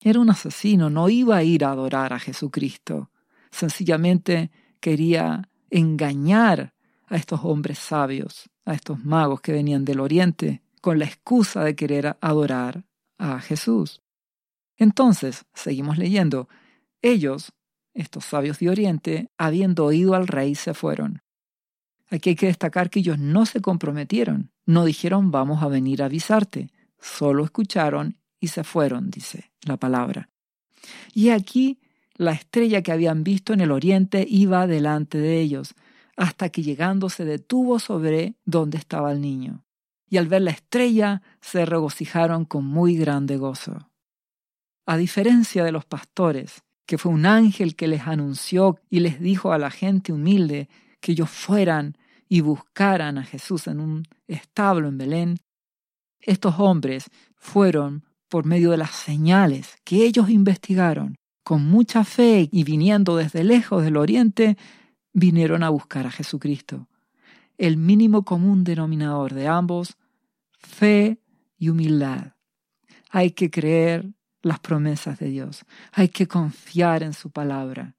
Era 0.01 0.21
un 0.21 0.31
asesino, 0.31 0.91
no 0.91 1.09
iba 1.09 1.37
a 1.37 1.43
ir 1.43 1.65
a 1.65 1.73
adorar 1.73 2.13
a 2.13 2.21
Jesucristo, 2.21 3.11
sencillamente 3.51 4.51
quería 4.81 5.49
engañar 5.71 6.75
a 7.07 7.17
estos 7.17 7.41
hombres 7.43 7.79
sabios, 7.79 8.49
a 8.65 8.75
estos 8.75 9.05
magos 9.05 9.41
que 9.41 9.53
venían 9.53 9.85
del 9.85 10.01
oriente, 10.01 10.63
con 10.81 10.99
la 10.99 11.07
excusa 11.07 11.65
de 11.65 11.75
querer 11.75 12.17
adorar 12.21 12.85
a 13.19 13.41
Jesús. 13.41 14.01
Entonces, 14.77 15.45
seguimos 15.55 15.99
leyendo, 15.99 16.49
ellos, 17.03 17.53
estos 17.95 18.25
sabios 18.25 18.59
de 18.61 18.71
Oriente, 18.71 19.31
habiendo 19.37 19.85
oído 19.85 20.15
al 20.15 20.29
rey, 20.29 20.55
se 20.55 20.73
fueron. 20.73 21.23
Aquí 22.11 22.31
hay 22.31 22.37
que 22.37 22.47
destacar 22.47 22.89
que 22.89 23.01
ellos 23.01 23.19
no 23.19 23.45
se 23.45 23.61
comprometieron, 23.61 24.51
no 24.65 24.85
dijeron 24.85 25.31
vamos 25.31 25.63
a 25.63 25.69
venir 25.69 26.03
a 26.03 26.07
avisarte, 26.07 26.71
solo 26.99 27.45
escucharon 27.45 28.17
y 28.41 28.49
se 28.49 28.65
fueron, 28.65 29.11
dice 29.11 29.51
la 29.67 29.77
palabra. 29.77 30.31
Y 31.13 31.31
aquí 31.31 31.81
la 32.17 32.33
estrella 32.33 32.83
que 32.83 32.93
habían 32.93 33.25
visto 33.25 33.53
en 33.53 33.61
el 33.61 33.71
oriente 33.71 34.27
iba 34.29 34.67
delante 34.67 35.19
de 35.19 35.41
ellos, 35.41 35.75
hasta 36.17 36.49
que 36.49 36.63
llegando 36.63 37.11
se 37.11 37.25
detuvo 37.25 37.79
sobre 37.79 38.35
donde 38.45 38.79
estaba 38.79 39.13
el 39.13 39.21
niño. 39.21 39.65
Y 40.09 40.17
al 40.17 40.27
ver 40.27 40.43
la 40.43 40.51
estrella 40.51 41.23
se 41.41 41.67
regocijaron 41.67 42.45
con 42.45 42.65
muy 42.65 42.97
grande 42.97 43.37
gozo. 43.37 43.91
A 44.87 44.97
diferencia 44.97 45.65
de 45.65 45.73
los 45.73 45.85
pastores, 45.85 46.63
que 46.87 46.97
fue 46.97 47.13
un 47.13 47.27
ángel 47.27 47.77
que 47.77 47.89
les 47.89 48.07
anunció 48.07 48.81
y 48.89 49.01
les 49.01 49.21
dijo 49.21 49.53
a 49.53 49.59
la 49.59 49.71
gente 49.71 50.13
humilde 50.13 50.69
que 51.01 51.13
ellos 51.13 51.29
fueran 51.29 51.99
y 52.29 52.41
buscaran 52.41 53.19
a 53.19 53.25
Jesús 53.25 53.67
en 53.67 53.81
un 53.81 54.05
establo 54.27 54.89
en 54.89 54.99
Belén, 54.99 55.39
estos 56.21 56.59
hombres 56.59 57.11
fueron 57.37 58.05
por 58.29 58.45
medio 58.45 58.71
de 58.71 58.77
las 58.79 58.91
señales 58.91 59.77
que 59.85 60.05
ellos 60.05 60.31
investigaron, 60.31 61.17
con 61.45 61.65
mucha 61.65 62.05
fe 62.05 62.49
y 62.53 62.65
viniendo 62.65 63.17
desde 63.17 63.45
lejos 63.45 63.83
del 63.83 63.97
oriente, 63.97 64.57
vinieron 65.13 65.63
a 65.63 65.71
buscar 65.71 66.07
a 66.07 66.11
Jesucristo. 66.11 66.88
El 67.59 67.77
mínimo 67.77 68.25
común 68.25 68.65
denominador 68.65 69.35
de 69.35 69.49
ambos, 69.49 69.99
fe 70.53 71.19
y 71.59 71.69
humildad. 71.69 72.35
Hay 73.11 73.33
que 73.33 73.51
creer 73.51 74.15
las 74.43 74.61
promesas 74.61 75.19
de 75.19 75.27
Dios. 75.27 75.65
Hay 75.93 76.09
que 76.09 76.27
confiar 76.27 77.03
en 77.03 77.13
su 77.13 77.31
palabra. 77.31 77.97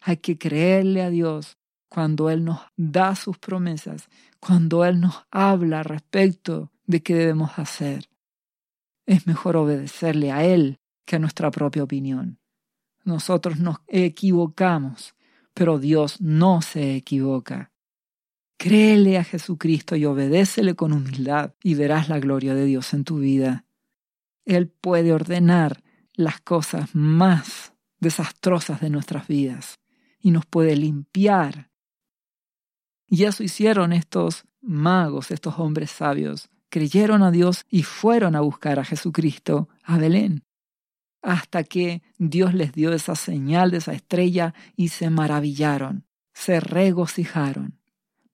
Hay 0.00 0.18
que 0.18 0.38
creerle 0.38 1.02
a 1.02 1.10
Dios 1.10 1.58
cuando 1.88 2.30
Él 2.30 2.44
nos 2.44 2.60
da 2.76 3.16
sus 3.16 3.36
promesas, 3.36 4.08
cuando 4.38 4.84
Él 4.84 5.00
nos 5.00 5.26
habla 5.30 5.82
respecto 5.82 6.70
de 6.86 7.02
qué 7.02 7.14
debemos 7.14 7.58
hacer. 7.58 8.08
Es 9.06 9.26
mejor 9.26 9.56
obedecerle 9.56 10.30
a 10.30 10.44
Él 10.44 10.78
que 11.04 11.16
a 11.16 11.18
nuestra 11.18 11.50
propia 11.50 11.82
opinión. 11.82 12.38
Nosotros 13.04 13.58
nos 13.58 13.78
equivocamos, 13.88 15.14
pero 15.52 15.78
Dios 15.78 16.20
no 16.20 16.62
se 16.62 16.94
equivoca. 16.94 17.72
Créele 18.62 19.16
a 19.16 19.24
Jesucristo 19.24 19.96
y 19.96 20.04
obedécele 20.04 20.74
con 20.74 20.92
humildad 20.92 21.54
y 21.62 21.76
verás 21.76 22.10
la 22.10 22.20
gloria 22.20 22.54
de 22.54 22.66
Dios 22.66 22.92
en 22.92 23.04
tu 23.04 23.18
vida. 23.18 23.64
Él 24.44 24.68
puede 24.68 25.14
ordenar 25.14 25.82
las 26.12 26.42
cosas 26.42 26.94
más 26.94 27.72
desastrosas 28.00 28.82
de 28.82 28.90
nuestras 28.90 29.26
vidas 29.28 29.80
y 30.20 30.30
nos 30.30 30.44
puede 30.44 30.76
limpiar. 30.76 31.70
Y 33.08 33.24
eso 33.24 33.42
hicieron 33.42 33.94
estos 33.94 34.44
magos, 34.60 35.30
estos 35.30 35.58
hombres 35.58 35.90
sabios. 35.90 36.50
Creyeron 36.68 37.22
a 37.22 37.30
Dios 37.30 37.64
y 37.70 37.82
fueron 37.82 38.36
a 38.36 38.42
buscar 38.42 38.78
a 38.78 38.84
Jesucristo 38.84 39.70
a 39.84 39.96
Belén, 39.96 40.44
hasta 41.22 41.64
que 41.64 42.02
Dios 42.18 42.52
les 42.52 42.74
dio 42.74 42.92
esa 42.92 43.14
señal 43.14 43.70
de 43.70 43.78
esa 43.78 43.94
estrella 43.94 44.52
y 44.76 44.88
se 44.88 45.08
maravillaron, 45.08 46.04
se 46.34 46.60
regocijaron. 46.60 47.79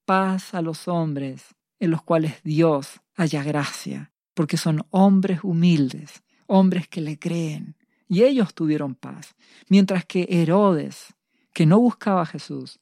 Paz 0.06 0.54
a 0.54 0.62
los 0.62 0.86
hombres 0.86 1.56
en 1.80 1.90
los 1.90 2.00
cuales 2.00 2.42
Dios 2.44 3.00
haya 3.16 3.42
gracia, 3.42 4.12
porque 4.34 4.56
son 4.56 4.86
hombres 4.90 5.40
humildes, 5.42 6.22
hombres 6.46 6.86
que 6.86 7.00
le 7.00 7.18
creen, 7.18 7.76
y 8.08 8.22
ellos 8.22 8.54
tuvieron 8.54 8.94
paz, 8.94 9.34
mientras 9.68 10.04
que 10.04 10.28
Herodes, 10.30 11.14
que 11.52 11.66
no 11.66 11.80
buscaba 11.80 12.22
a 12.22 12.26
Jesús, 12.26 12.78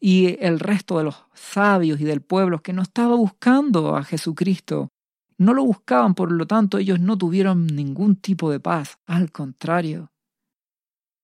y 0.00 0.36
el 0.44 0.60
resto 0.60 0.98
de 0.98 1.04
los 1.04 1.24
sabios 1.32 1.98
y 1.98 2.04
del 2.04 2.20
pueblo 2.20 2.62
que 2.62 2.74
no 2.74 2.82
estaba 2.82 3.14
buscando 3.14 3.96
a 3.96 4.04
Jesucristo, 4.04 4.90
no 5.38 5.54
lo 5.54 5.64
buscaban, 5.64 6.14
por 6.14 6.30
lo 6.30 6.46
tanto 6.46 6.76
ellos 6.76 7.00
no 7.00 7.16
tuvieron 7.16 7.66
ningún 7.66 8.16
tipo 8.16 8.50
de 8.50 8.60
paz, 8.60 8.98
al 9.06 9.32
contrario. 9.32 10.12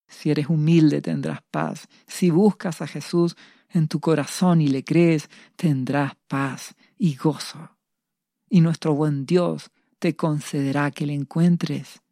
Si 0.07 0.31
eres 0.31 0.49
humilde 0.49 1.01
tendrás 1.01 1.41
paz, 1.51 1.87
si 2.07 2.31
buscas 2.31 2.81
a 2.81 2.87
Jesús 2.87 3.35
en 3.73 3.89
tu 3.89 3.99
corazón 3.99 4.61
y 4.61 4.67
le 4.67 4.85
crees, 4.85 5.29
tendrás 5.57 6.13
paz 6.27 6.75
y 6.97 7.15
gozo 7.15 7.73
y 8.53 8.61
nuestro 8.61 8.93
buen 8.93 9.25
Dios 9.25 9.71
te 9.97 10.15
concederá 10.15 10.91
que 10.91 11.07
le 11.07 11.15
encuentres. 11.15 12.03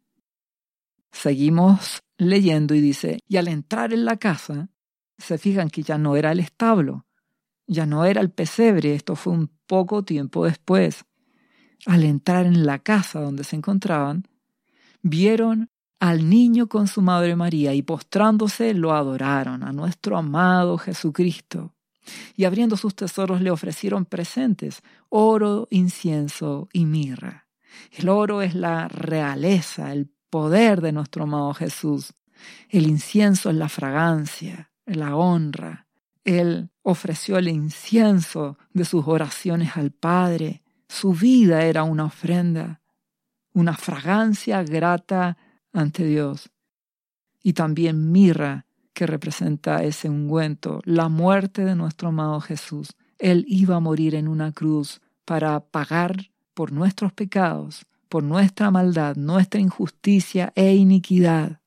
Seguimos 1.12 2.02
leyendo 2.18 2.74
y 2.74 2.80
dice, 2.80 3.20
y 3.28 3.36
al 3.36 3.46
entrar 3.46 3.92
en 3.92 4.04
la 4.04 4.16
casa, 4.16 4.68
se 5.18 5.38
fijan 5.38 5.70
que 5.70 5.84
ya 5.84 5.98
no 5.98 6.16
era 6.16 6.32
el 6.32 6.40
establo, 6.40 7.06
ya 7.68 7.86
no 7.86 8.04
era 8.06 8.20
el 8.20 8.32
pesebre, 8.32 8.96
esto 8.96 9.14
fue 9.14 9.34
un 9.34 9.52
poco 9.68 10.02
tiempo 10.02 10.44
después. 10.44 11.04
Al 11.86 12.02
entrar 12.02 12.46
en 12.46 12.66
la 12.66 12.80
casa 12.80 13.20
donde 13.20 13.44
se 13.44 13.54
encontraban, 13.54 14.26
vieron 15.00 15.70
al 16.02 16.28
niño 16.28 16.66
con 16.66 16.88
su 16.88 17.00
madre 17.00 17.36
María 17.36 17.74
y 17.74 17.82
postrándose 17.82 18.74
lo 18.74 18.92
adoraron 18.92 19.62
a 19.62 19.72
nuestro 19.72 20.18
amado 20.18 20.76
Jesucristo 20.76 21.76
y 22.34 22.42
abriendo 22.42 22.76
sus 22.76 22.96
tesoros 22.96 23.40
le 23.40 23.52
ofrecieron 23.52 24.04
presentes, 24.04 24.82
oro, 25.10 25.68
incienso 25.70 26.68
y 26.72 26.86
mirra. 26.86 27.46
El 27.92 28.08
oro 28.08 28.42
es 28.42 28.56
la 28.56 28.88
realeza, 28.88 29.92
el 29.92 30.10
poder 30.28 30.80
de 30.80 30.90
nuestro 30.90 31.22
amado 31.22 31.54
Jesús. 31.54 32.14
El 32.68 32.88
incienso 32.88 33.50
es 33.50 33.54
la 33.54 33.68
fragancia, 33.68 34.72
la 34.86 35.14
honra. 35.14 35.86
Él 36.24 36.70
ofreció 36.82 37.38
el 37.38 37.46
incienso 37.46 38.58
de 38.72 38.84
sus 38.84 39.06
oraciones 39.06 39.76
al 39.76 39.92
Padre. 39.92 40.64
Su 40.88 41.12
vida 41.12 41.62
era 41.62 41.84
una 41.84 42.06
ofrenda, 42.06 42.80
una 43.52 43.74
fragancia 43.74 44.64
grata 44.64 45.36
ante 45.72 46.04
Dios. 46.04 46.50
Y 47.42 47.54
también 47.54 48.12
mirra 48.12 48.66
que 48.92 49.06
representa 49.06 49.82
ese 49.82 50.08
ungüento, 50.08 50.80
la 50.84 51.08
muerte 51.08 51.64
de 51.64 51.74
nuestro 51.74 52.08
amado 52.08 52.40
Jesús. 52.40 52.94
Él 53.18 53.44
iba 53.48 53.76
a 53.76 53.80
morir 53.80 54.14
en 54.14 54.28
una 54.28 54.52
cruz 54.52 55.00
para 55.24 55.60
pagar 55.60 56.30
por 56.54 56.72
nuestros 56.72 57.12
pecados, 57.12 57.86
por 58.08 58.22
nuestra 58.22 58.70
maldad, 58.70 59.16
nuestra 59.16 59.60
injusticia 59.60 60.52
e 60.54 60.74
iniquidad, 60.74 61.60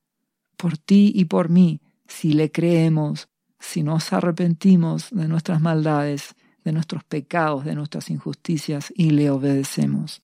por 0.58 0.78
ti 0.78 1.12
y 1.16 1.26
por 1.26 1.50
mí, 1.50 1.82
si 2.08 2.34
le 2.34 2.52
creemos, 2.52 3.30
si 3.60 3.82
nos 3.82 4.14
arrepentimos 4.14 5.10
de 5.10 5.28
nuestras 5.28 5.60
maldades, 5.60 6.36
de 6.64 6.72
nuestros 6.72 7.04
pecados, 7.04 7.66
de 7.66 7.76
nuestras 7.76 8.10
injusticias 8.10 8.94
y 8.96 9.12
le 9.12 9.30
obedecemos. 9.30 10.22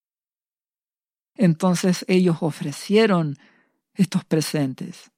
Entonces 1.35 2.05
ellos 2.07 2.37
ofrecieron 2.41 3.37
estos 3.93 4.23
presentes 4.25 5.11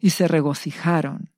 y 0.00 0.10
se 0.10 0.28
regocijaron, 0.28 1.30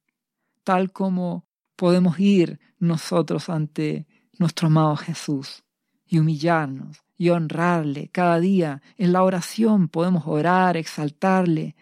tal 0.64 0.92
como 0.92 1.46
podemos 1.76 2.18
ir 2.20 2.60
nosotros 2.78 3.48
ante 3.48 4.06
nuestro 4.38 4.68
amado 4.68 4.96
Jesús 4.96 5.64
y 6.06 6.18
humillarnos 6.18 6.98
y 7.16 7.30
honrarle 7.30 8.08
cada 8.08 8.38
día. 8.40 8.82
En 8.96 9.12
la 9.12 9.22
oración 9.22 9.88
podemos 9.88 10.24
orar, 10.26 10.76
exaltarle, 10.76 11.76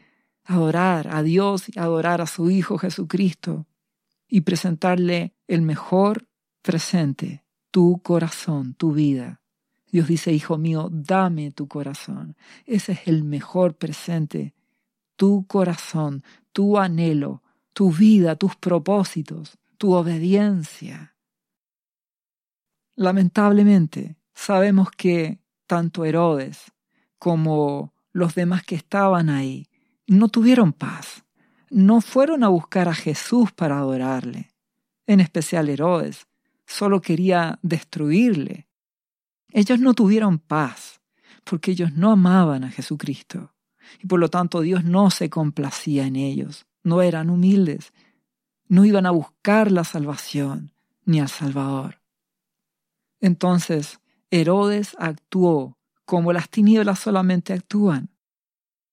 adorar 0.45 1.09
a 1.15 1.23
Dios 1.23 1.69
y 1.69 1.79
adorar 1.79 2.21
a 2.21 2.27
su 2.27 2.51
Hijo 2.51 2.79
Jesucristo 2.79 3.67
y 4.29 4.43
presentarle 4.43 5.35
el 5.49 5.63
mejor 5.63 6.29
presente, 6.63 7.45
tu 7.71 8.01
corazón, 8.03 8.75
tu 8.75 8.93
vida. 8.93 9.41
Dios 9.91 10.09
dice, 10.09 10.33
Hijo 10.33 10.59
mío, 10.59 10.89
dame 10.91 11.51
tu 11.51 11.67
corazón. 11.67 12.37
Ese 12.65 12.93
es 12.93 13.01
el 13.07 13.25
mejor 13.25 13.77
presente 13.77 14.55
tu 15.21 15.47
corazón, 15.47 16.25
tu 16.51 16.79
anhelo, 16.79 17.43
tu 17.75 17.93
vida, 17.93 18.37
tus 18.37 18.57
propósitos, 18.57 19.59
tu 19.77 19.93
obediencia. 19.93 21.15
Lamentablemente, 22.97 24.17
sabemos 24.33 24.91
que 24.91 25.39
tanto 25.67 26.07
Herodes 26.07 26.73
como 27.19 27.93
los 28.15 28.35
demás 28.35 28.63
que 28.63 28.77
estaban 28.77 29.29
ahí 29.29 29.69
no 30.07 30.29
tuvieron 30.29 30.73
paz, 30.73 31.23
no 31.69 32.01
fueron 32.01 32.43
a 32.43 32.49
buscar 32.49 32.89
a 32.89 32.95
Jesús 32.95 33.53
para 33.53 33.77
adorarle. 33.77 34.55
En 35.07 35.21
especial 35.21 35.69
Herodes, 35.69 36.29
solo 36.67 37.03
quería 37.03 37.59
destruirle. 37.61 38.69
Ellos 39.53 39.81
no 39.81 39.93
tuvieron 39.93 40.39
paz 40.39 41.03
porque 41.45 41.73
ellos 41.73 41.93
no 41.93 42.11
amaban 42.11 42.65
a 42.65 42.71
Jesucristo 42.71 43.53
y 43.99 44.07
por 44.07 44.21
lo 44.21 44.29
tanto 44.29 44.61
Dios 44.61 44.85
no 44.85 45.11
se 45.11 45.31
complacía 45.31 46.07
en 46.07 46.17
ellos, 46.17 46.67
no 46.83 47.03
eran 47.03 47.31
humildes, 47.31 47.93
no 48.69 48.85
iban 48.85 49.07
a 49.07 49.11
buscar 49.11 49.73
la 49.73 49.85
salvación 49.85 50.73
ni 51.05 51.21
al 51.21 51.29
Salvador. 51.29 52.01
Entonces 53.21 54.01
Herodes 54.31 54.97
actuó 54.99 55.77
como 56.05 56.33
las 56.33 56.49
tinieblas 56.49 56.99
solamente 56.99 57.53
actúan, 57.53 58.11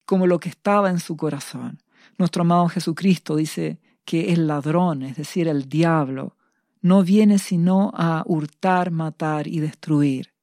como 0.05 0.27
lo 0.27 0.39
que 0.39 0.49
estaba 0.49 0.89
en 0.89 0.99
su 0.99 1.17
corazón. 1.17 1.81
Nuestro 2.17 2.41
amado 2.41 2.69
Jesucristo 2.69 3.35
dice 3.35 3.79
que 4.05 4.33
el 4.33 4.47
ladrón, 4.47 5.03
es 5.03 5.17
decir, 5.17 5.47
el 5.47 5.67
diablo, 5.67 6.35
no 6.81 7.03
viene 7.03 7.39
sino 7.39 7.91
a 7.95 8.23
hurtar, 8.25 8.91
matar 8.91 9.47
y 9.47 9.59
destruir. 9.59 10.33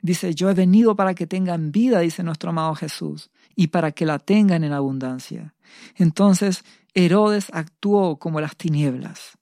Dice, 0.00 0.32
yo 0.34 0.48
he 0.48 0.54
venido 0.54 0.94
para 0.94 1.14
que 1.14 1.26
tengan 1.26 1.72
vida, 1.72 1.98
dice 1.98 2.22
nuestro 2.22 2.50
amado 2.50 2.74
Jesús, 2.76 3.30
y 3.54 3.68
para 3.68 3.92
que 3.92 4.06
la 4.06 4.18
tengan 4.18 4.64
en 4.64 4.72
abundancia. 4.72 5.54
Entonces 5.96 6.64
Herodes 6.94 7.48
actuó 7.52 8.18
como 8.18 8.40
las 8.40 8.56
tinieblas, 8.56 9.38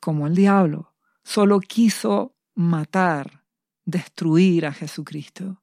como 0.00 0.26
el 0.26 0.34
diablo, 0.34 0.94
solo 1.22 1.60
quiso 1.60 2.36
matar, 2.54 3.44
destruir 3.84 4.66
a 4.66 4.72
Jesucristo. 4.72 5.62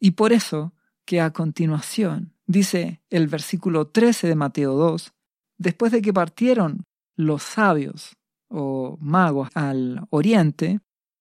Y 0.00 0.12
por 0.12 0.32
eso 0.32 0.72
que 1.04 1.20
a 1.20 1.32
continuación 1.32 2.34
dice 2.46 3.02
el 3.10 3.28
versículo 3.28 3.88
13 3.88 4.28
de 4.28 4.34
Mateo 4.34 4.74
2, 4.74 5.12
después 5.58 5.92
de 5.92 6.02
que 6.02 6.12
partieron 6.12 6.84
los 7.16 7.42
sabios 7.42 8.16
o 8.48 8.98
magos 9.00 9.48
al 9.54 10.06
oriente, 10.10 10.80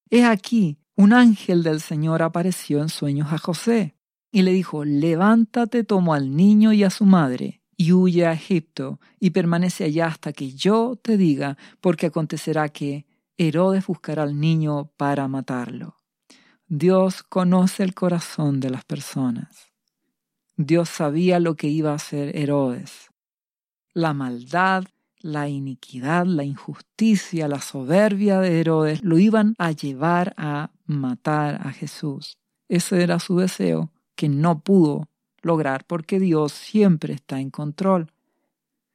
he 0.10 0.26
aquí 0.26 0.80
un 0.96 1.14
ángel 1.14 1.64
del 1.64 1.82
Señor 1.82 2.22
apareció 2.22 2.82
en 2.82 2.90
sueños 2.90 3.32
a 3.32 3.38
José 3.38 3.96
y 4.32 4.44
le 4.44 4.52
dijo, 4.54 4.86
levántate, 4.86 5.84
toma 5.84 6.16
al 6.16 6.36
niño 6.36 6.72
y 6.72 6.84
a 6.84 6.90
su 6.90 7.06
madre 7.06 7.62
y 7.76 7.94
huye 7.94 8.28
a 8.28 8.34
Egipto 8.34 9.00
y 9.20 9.32
permanece 9.32 9.86
allá 9.86 10.06
hasta 10.06 10.34
que 10.34 10.54
yo 10.54 11.00
te 11.02 11.18
diga, 11.18 11.58
porque 11.82 12.08
acontecerá 12.08 12.70
que 12.70 13.08
Herodes 13.38 13.88
buscará 13.88 14.24
al 14.24 14.40
niño 14.40 14.92
para 14.98 15.28
matarlo. 15.28 15.98
Dios 16.68 17.24
conoce 17.24 17.84
el 17.84 17.96
corazón 17.96 18.60
de 18.60 18.70
las 18.70 18.86
personas. 18.86 19.72
Dios 20.58 20.90
sabía 20.90 21.40
lo 21.40 21.56
que 21.56 21.68
iba 21.68 21.92
a 21.92 21.96
hacer 21.96 22.38
Herodes. 22.38 23.10
La 23.94 24.14
maldad, 24.14 24.84
la 25.18 25.50
iniquidad, 25.50 26.26
la 26.26 26.44
injusticia, 26.44 27.48
la 27.48 27.62
soberbia 27.62 28.40
de 28.40 28.60
Herodes 28.60 29.04
lo 29.04 29.18
iban 29.18 29.56
a 29.58 29.72
llevar 29.72 30.36
a 30.38 30.70
matar 30.86 31.68
a 31.68 31.72
Jesús. 31.72 32.38
Ese 32.70 33.02
era 33.02 33.20
su 33.20 33.38
deseo 33.38 33.92
que 34.22 34.30
no 34.30 34.60
pudo 34.60 35.10
lograr 35.42 35.88
porque 35.88 36.20
Dios 36.20 36.52
siempre 36.52 37.16
está 37.16 37.40
en 37.40 37.50
control. 37.50 38.12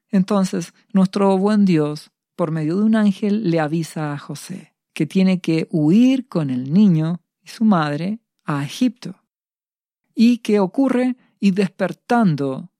Entonces, 0.08 0.72
nuestro 0.92 1.36
buen 1.36 1.64
Dios, 1.64 2.12
por 2.36 2.52
medio 2.52 2.76
de 2.76 2.84
un 2.84 2.94
ángel, 2.94 3.50
le 3.50 3.58
avisa 3.58 4.12
a 4.12 4.18
José 4.18 4.76
que 4.92 5.04
tiene 5.04 5.40
que 5.40 5.66
huir 5.72 6.28
con 6.28 6.48
el 6.50 6.72
niño 6.72 7.22
y 7.42 7.48
su 7.48 7.64
madre 7.64 8.20
a 8.44 8.64
Egipto. 8.64 9.16
¿Y 10.14 10.38
qué 10.38 10.60
ocurre? 10.60 11.16
Y 11.40 11.50
despertando, 11.50 12.70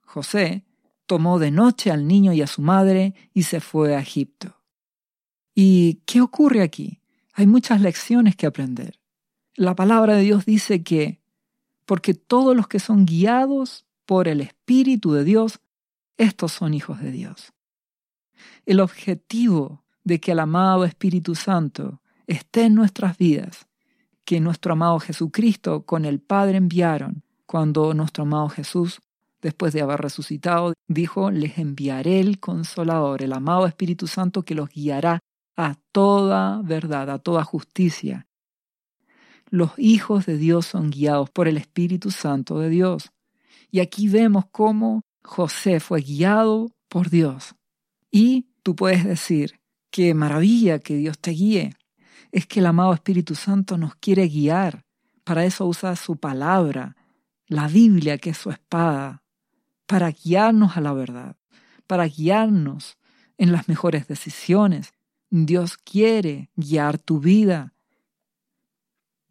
José 0.00 0.64
tomó 1.04 1.38
de 1.38 1.50
noche 1.50 1.90
al 1.90 2.08
niño 2.08 2.32
y 2.32 2.40
a 2.40 2.46
su 2.46 2.62
madre 2.62 3.12
y 3.34 3.42
se 3.42 3.60
fue 3.60 3.94
a 3.94 4.00
Egipto. 4.00 4.56
¿Y 5.54 6.00
qué 6.06 6.22
ocurre 6.22 6.62
aquí? 6.62 7.02
Hay 7.34 7.46
muchas 7.46 7.82
lecciones 7.82 8.34
que 8.34 8.46
aprender. 8.46 8.98
La 9.56 9.74
palabra 9.74 10.16
de 10.16 10.22
Dios 10.22 10.46
dice 10.46 10.82
que 10.82 11.21
porque 11.92 12.14
todos 12.14 12.56
los 12.56 12.68
que 12.68 12.78
son 12.78 13.04
guiados 13.04 13.84
por 14.06 14.26
el 14.26 14.40
Espíritu 14.40 15.12
de 15.12 15.24
Dios, 15.24 15.60
estos 16.16 16.50
son 16.50 16.72
hijos 16.72 17.02
de 17.02 17.10
Dios. 17.10 17.52
El 18.64 18.80
objetivo 18.80 19.84
de 20.02 20.18
que 20.18 20.32
el 20.32 20.38
amado 20.38 20.86
Espíritu 20.86 21.34
Santo 21.34 22.00
esté 22.26 22.62
en 22.64 22.74
nuestras 22.74 23.18
vidas, 23.18 23.66
que 24.24 24.40
nuestro 24.40 24.72
amado 24.72 25.00
Jesucristo 25.00 25.84
con 25.84 26.06
el 26.06 26.18
Padre 26.18 26.56
enviaron, 26.56 27.24
cuando 27.44 27.92
nuestro 27.92 28.22
amado 28.22 28.48
Jesús, 28.48 29.02
después 29.42 29.74
de 29.74 29.82
haber 29.82 30.00
resucitado, 30.00 30.72
dijo, 30.88 31.30
les 31.30 31.58
enviaré 31.58 32.20
el 32.20 32.40
consolador, 32.40 33.22
el 33.22 33.34
amado 33.34 33.66
Espíritu 33.66 34.06
Santo 34.06 34.46
que 34.46 34.54
los 34.54 34.70
guiará 34.70 35.18
a 35.58 35.74
toda 35.92 36.62
verdad, 36.62 37.10
a 37.10 37.18
toda 37.18 37.44
justicia, 37.44 38.26
los 39.52 39.72
hijos 39.76 40.24
de 40.24 40.38
Dios 40.38 40.64
son 40.64 40.90
guiados 40.90 41.28
por 41.28 41.46
el 41.46 41.58
Espíritu 41.58 42.10
Santo 42.10 42.58
de 42.58 42.70
Dios. 42.70 43.12
Y 43.70 43.80
aquí 43.80 44.08
vemos 44.08 44.46
cómo 44.50 45.04
José 45.22 45.78
fue 45.78 46.00
guiado 46.00 46.72
por 46.88 47.10
Dios. 47.10 47.54
Y 48.10 48.46
tú 48.62 48.74
puedes 48.74 49.04
decir, 49.04 49.60
qué 49.90 50.14
maravilla 50.14 50.78
que 50.78 50.96
Dios 50.96 51.18
te 51.18 51.32
guíe. 51.32 51.76
Es 52.30 52.46
que 52.46 52.60
el 52.60 52.66
amado 52.66 52.94
Espíritu 52.94 53.34
Santo 53.34 53.76
nos 53.76 53.94
quiere 53.96 54.26
guiar. 54.26 54.86
Para 55.22 55.44
eso 55.44 55.66
usa 55.66 55.96
su 55.96 56.16
palabra, 56.16 56.96
la 57.46 57.68
Biblia 57.68 58.16
que 58.16 58.30
es 58.30 58.38
su 58.38 58.50
espada, 58.50 59.22
para 59.86 60.10
guiarnos 60.12 60.78
a 60.78 60.80
la 60.80 60.94
verdad, 60.94 61.36
para 61.86 62.06
guiarnos 62.06 62.96
en 63.36 63.52
las 63.52 63.68
mejores 63.68 64.08
decisiones. 64.08 64.94
Dios 65.28 65.76
quiere 65.76 66.48
guiar 66.56 66.98
tu 66.98 67.20
vida. 67.20 67.71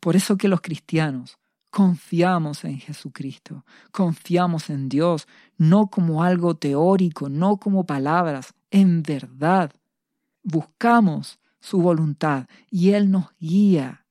Por 0.01 0.15
eso 0.15 0.35
que 0.35 0.47
los 0.47 0.61
cristianos 0.61 1.37
confiamos 1.69 2.65
en 2.65 2.79
Jesucristo, 2.79 3.65
confiamos 3.91 4.69
en 4.71 4.89
Dios, 4.89 5.27
no 5.57 5.87
como 5.87 6.23
algo 6.23 6.55
teórico, 6.55 7.29
no 7.29 7.57
como 7.57 7.85
palabras, 7.85 8.53
en 8.71 9.03
verdad. 9.03 9.71
Buscamos 10.43 11.39
su 11.59 11.81
voluntad 11.81 12.47
y 12.71 12.91
Él 12.91 13.11
nos 13.11 13.27
guía, 13.39 14.07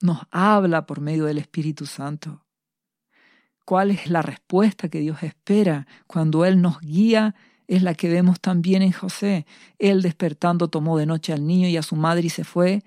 nos 0.00 0.22
habla 0.30 0.86
por 0.86 1.02
medio 1.02 1.26
del 1.26 1.38
Espíritu 1.38 1.84
Santo. 1.84 2.46
¿Cuál 3.66 3.90
es 3.90 4.08
la 4.08 4.22
respuesta 4.22 4.88
que 4.88 5.00
Dios 5.00 5.22
espera 5.22 5.86
cuando 6.06 6.46
Él 6.46 6.62
nos 6.62 6.80
guía? 6.80 7.34
Es 7.66 7.82
la 7.82 7.94
que 7.94 8.08
vemos 8.08 8.40
también 8.40 8.80
en 8.80 8.92
José. 8.92 9.44
Él 9.78 10.00
despertando 10.00 10.68
tomó 10.68 10.96
de 10.96 11.04
noche 11.04 11.34
al 11.34 11.46
niño 11.46 11.68
y 11.68 11.76
a 11.76 11.82
su 11.82 11.96
madre 11.96 12.28
y 12.28 12.30
se 12.30 12.44
fue 12.44 12.82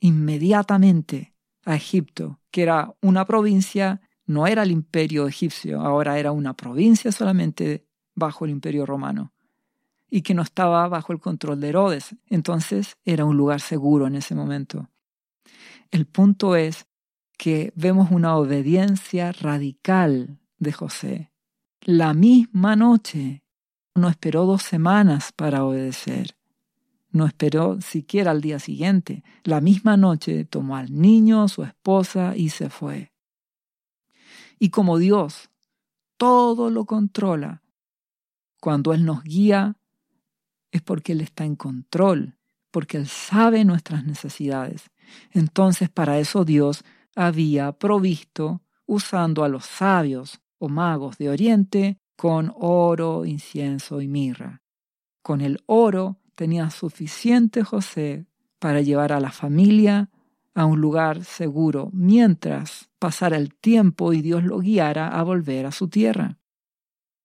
inmediatamente 0.00 1.29
a 1.64 1.76
Egipto, 1.76 2.40
que 2.50 2.62
era 2.62 2.94
una 3.02 3.24
provincia, 3.24 4.00
no 4.26 4.46
era 4.46 4.62
el 4.62 4.70
imperio 4.70 5.26
egipcio, 5.26 5.80
ahora 5.80 6.18
era 6.18 6.32
una 6.32 6.54
provincia 6.54 7.12
solamente 7.12 7.86
bajo 8.14 8.44
el 8.44 8.50
imperio 8.50 8.86
romano 8.86 9.32
y 10.10 10.22
que 10.22 10.34
no 10.34 10.42
estaba 10.42 10.88
bajo 10.88 11.12
el 11.12 11.20
control 11.20 11.60
de 11.60 11.68
Herodes. 11.68 12.16
Entonces 12.26 12.96
era 13.04 13.24
un 13.24 13.36
lugar 13.36 13.60
seguro 13.60 14.06
en 14.06 14.16
ese 14.16 14.34
momento. 14.34 14.90
El 15.90 16.06
punto 16.06 16.56
es 16.56 16.86
que 17.38 17.72
vemos 17.74 18.10
una 18.10 18.36
obediencia 18.36 19.32
radical 19.32 20.38
de 20.58 20.72
José. 20.72 21.32
La 21.80 22.12
misma 22.12 22.76
noche 22.76 23.42
no 23.94 24.08
esperó 24.08 24.44
dos 24.44 24.62
semanas 24.62 25.32
para 25.34 25.64
obedecer. 25.64 26.36
No 27.10 27.26
esperó 27.26 27.80
siquiera 27.80 28.30
al 28.30 28.40
día 28.40 28.58
siguiente. 28.58 29.24
La 29.42 29.60
misma 29.60 29.96
noche 29.96 30.44
tomó 30.44 30.76
al 30.76 30.92
niño, 30.92 31.48
su 31.48 31.64
esposa 31.64 32.36
y 32.36 32.50
se 32.50 32.70
fue. 32.70 33.12
Y 34.58 34.70
como 34.70 34.98
Dios 34.98 35.50
todo 36.16 36.70
lo 36.70 36.84
controla, 36.84 37.62
cuando 38.60 38.92
Él 38.92 39.04
nos 39.04 39.24
guía 39.24 39.76
es 40.70 40.82
porque 40.82 41.12
Él 41.12 41.22
está 41.22 41.44
en 41.44 41.56
control, 41.56 42.36
porque 42.70 42.98
Él 42.98 43.08
sabe 43.08 43.64
nuestras 43.64 44.04
necesidades. 44.04 44.90
Entonces 45.32 45.88
para 45.88 46.18
eso 46.18 46.44
Dios 46.44 46.84
había 47.16 47.72
provisto 47.72 48.62
usando 48.86 49.44
a 49.44 49.48
los 49.48 49.64
sabios 49.64 50.40
o 50.58 50.68
magos 50.68 51.16
de 51.18 51.30
Oriente 51.30 51.98
con 52.16 52.52
oro, 52.54 53.24
incienso 53.24 54.00
y 54.00 54.08
mirra. 54.08 54.62
Con 55.22 55.40
el 55.40 55.62
oro 55.66 56.18
tenía 56.40 56.70
suficiente 56.70 57.62
José 57.62 58.24
para 58.58 58.80
llevar 58.80 59.12
a 59.12 59.20
la 59.20 59.30
familia 59.30 60.08
a 60.54 60.64
un 60.64 60.80
lugar 60.80 61.22
seguro 61.22 61.90
mientras 61.92 62.88
pasara 62.98 63.36
el 63.36 63.54
tiempo 63.54 64.14
y 64.14 64.22
Dios 64.22 64.42
lo 64.44 64.60
guiara 64.60 65.08
a 65.08 65.22
volver 65.22 65.66
a 65.66 65.70
su 65.70 65.88
tierra. 65.88 66.38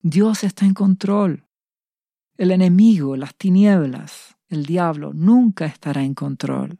Dios 0.02 0.44
está 0.44 0.66
en 0.66 0.74
control. 0.74 1.46
El 2.36 2.52
enemigo, 2.52 3.16
las 3.16 3.34
tinieblas, 3.36 4.36
el 4.50 4.66
diablo 4.66 5.14
nunca 5.14 5.66
estará 5.66 6.04
en 6.04 6.14
control. 6.14 6.78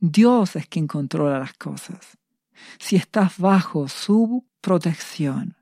Dios 0.00 0.56
es 0.56 0.66
quien 0.66 0.88
controla 0.88 1.38
las 1.38 1.52
cosas. 1.52 2.18
Si 2.80 2.96
estás 2.96 3.38
bajo 3.38 3.86
su 3.86 4.48
protección, 4.60 5.56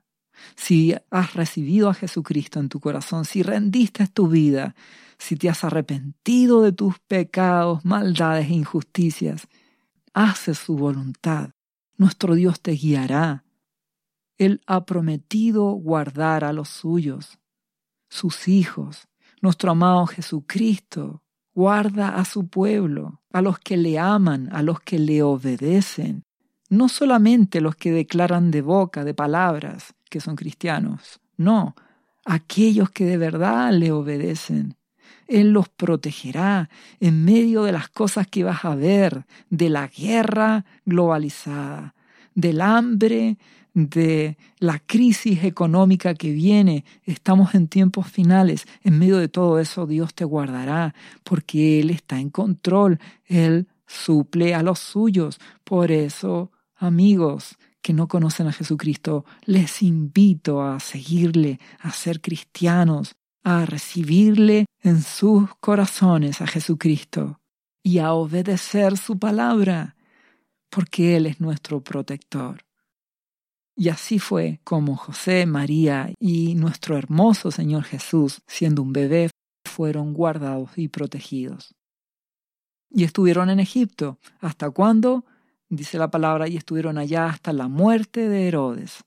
si 0.55 0.95
has 1.09 1.33
recibido 1.33 1.89
a 1.89 1.93
Jesucristo 1.93 2.59
en 2.59 2.69
tu 2.69 2.79
corazón, 2.79 3.25
si 3.25 3.43
rendiste 3.43 4.07
tu 4.07 4.27
vida, 4.27 4.75
si 5.17 5.35
te 5.35 5.49
has 5.49 5.63
arrepentido 5.63 6.61
de 6.61 6.71
tus 6.71 6.99
pecados, 6.99 7.83
maldades 7.85 8.49
e 8.49 8.53
injusticias, 8.53 9.47
haces 10.13 10.57
su 10.57 10.75
voluntad. 10.77 11.51
Nuestro 11.97 12.35
Dios 12.35 12.61
te 12.61 12.71
guiará. 12.71 13.43
Él 14.37 14.61
ha 14.67 14.85
prometido 14.85 15.71
guardar 15.71 16.45
a 16.45 16.53
los 16.53 16.69
suyos, 16.69 17.39
sus 18.09 18.47
hijos. 18.47 19.07
Nuestro 19.41 19.71
amado 19.71 20.05
Jesucristo 20.07 21.23
guarda 21.53 22.15
a 22.15 22.23
su 22.23 22.47
pueblo, 22.47 23.21
a 23.33 23.41
los 23.41 23.59
que 23.59 23.75
le 23.75 23.99
aman, 23.99 24.49
a 24.53 24.63
los 24.63 24.79
que 24.79 24.97
le 24.97 25.21
obedecen. 25.23 26.23
No 26.69 26.87
solamente 26.87 27.61
los 27.61 27.75
que 27.75 27.91
declaran 27.91 28.51
de 28.51 28.61
boca, 28.61 29.03
de 29.03 29.13
palabras, 29.13 29.93
que 30.09 30.21
son 30.21 30.35
cristianos, 30.35 31.19
no, 31.37 31.75
aquellos 32.25 32.91
que 32.91 33.05
de 33.05 33.17
verdad 33.17 33.71
le 33.73 33.91
obedecen 33.91 34.75
él 35.29 35.51
los 35.51 35.69
protegerá 35.69 36.69
en 36.99 37.23
medio 37.23 37.63
de 37.63 37.71
las 37.71 37.87
cosas 37.87 38.27
que 38.27 38.43
vas 38.43 38.65
a 38.65 38.75
ver, 38.75 39.25
de 39.49 39.69
la 39.69 39.87
guerra 39.87 40.65
globalizada, 40.85 41.93
del 42.33 42.61
hambre, 42.61 43.37
de 43.75 44.37
la 44.57 44.79
crisis 44.79 45.43
económica 45.43 46.15
que 46.15 46.31
viene. 46.31 46.83
Estamos 47.03 47.53
en 47.53 47.67
tiempos 47.67 48.07
finales. 48.07 48.65
En 48.83 48.97
medio 48.97 49.17
de 49.17 49.29
todo 49.29 49.59
eso 49.59 49.85
Dios 49.85 50.15
te 50.15 50.25
guardará 50.25 50.95
porque 51.23 51.79
Él 51.79 51.91
está 51.91 52.19
en 52.19 52.31
control. 52.31 52.99
Él 53.25 53.67
suple 53.85 54.55
a 54.55 54.63
los 54.63 54.79
suyos. 54.79 55.39
Por 55.63 55.91
eso, 55.91 56.51
amigos 56.79 57.57
que 57.81 57.93
no 57.93 58.07
conocen 58.07 58.47
a 58.47 58.51
Jesucristo, 58.51 59.25
les 59.45 59.81
invito 59.81 60.63
a 60.63 60.79
seguirle, 60.79 61.59
a 61.79 61.91
ser 61.91 62.21
cristianos, 62.21 63.15
a 63.43 63.65
recibirle 63.65 64.65
en 64.81 65.01
sus 65.01 65.53
corazones 65.59 66.41
a 66.41 66.47
Jesucristo 66.47 67.39
y 67.83 67.99
a 67.99 68.13
obedecer 68.13 68.97
su 68.97 69.17
palabra, 69.17 69.95
porque 70.69 71.15
Él 71.15 71.25
es 71.25 71.39
nuestro 71.39 71.81
protector. 71.81 72.65
Y 73.75 73.87
así 73.89 74.19
fue 74.19 74.59
como 74.65 74.97
José, 74.97 75.45
María 75.45 76.11
y 76.19 76.55
nuestro 76.55 76.97
hermoso 76.97 77.49
Señor 77.49 77.83
Jesús, 77.83 78.41
siendo 78.45 78.81
un 78.81 78.91
bebé, 78.91 79.29
fueron 79.65 80.13
guardados 80.13 80.71
y 80.75 80.89
protegidos. 80.89 81.73
Y 82.89 83.05
estuvieron 83.05 83.49
en 83.49 83.61
Egipto. 83.61 84.19
¿Hasta 84.41 84.69
cuándo? 84.71 85.25
Dice 85.69 85.97
la 85.99 86.09
palabra, 86.09 86.47
y 86.47 86.57
estuvieron 86.57 86.97
allá 86.97 87.27
hasta 87.27 87.53
la 87.53 87.67
muerte 87.67 88.27
de 88.27 88.47
Herodes, 88.47 89.03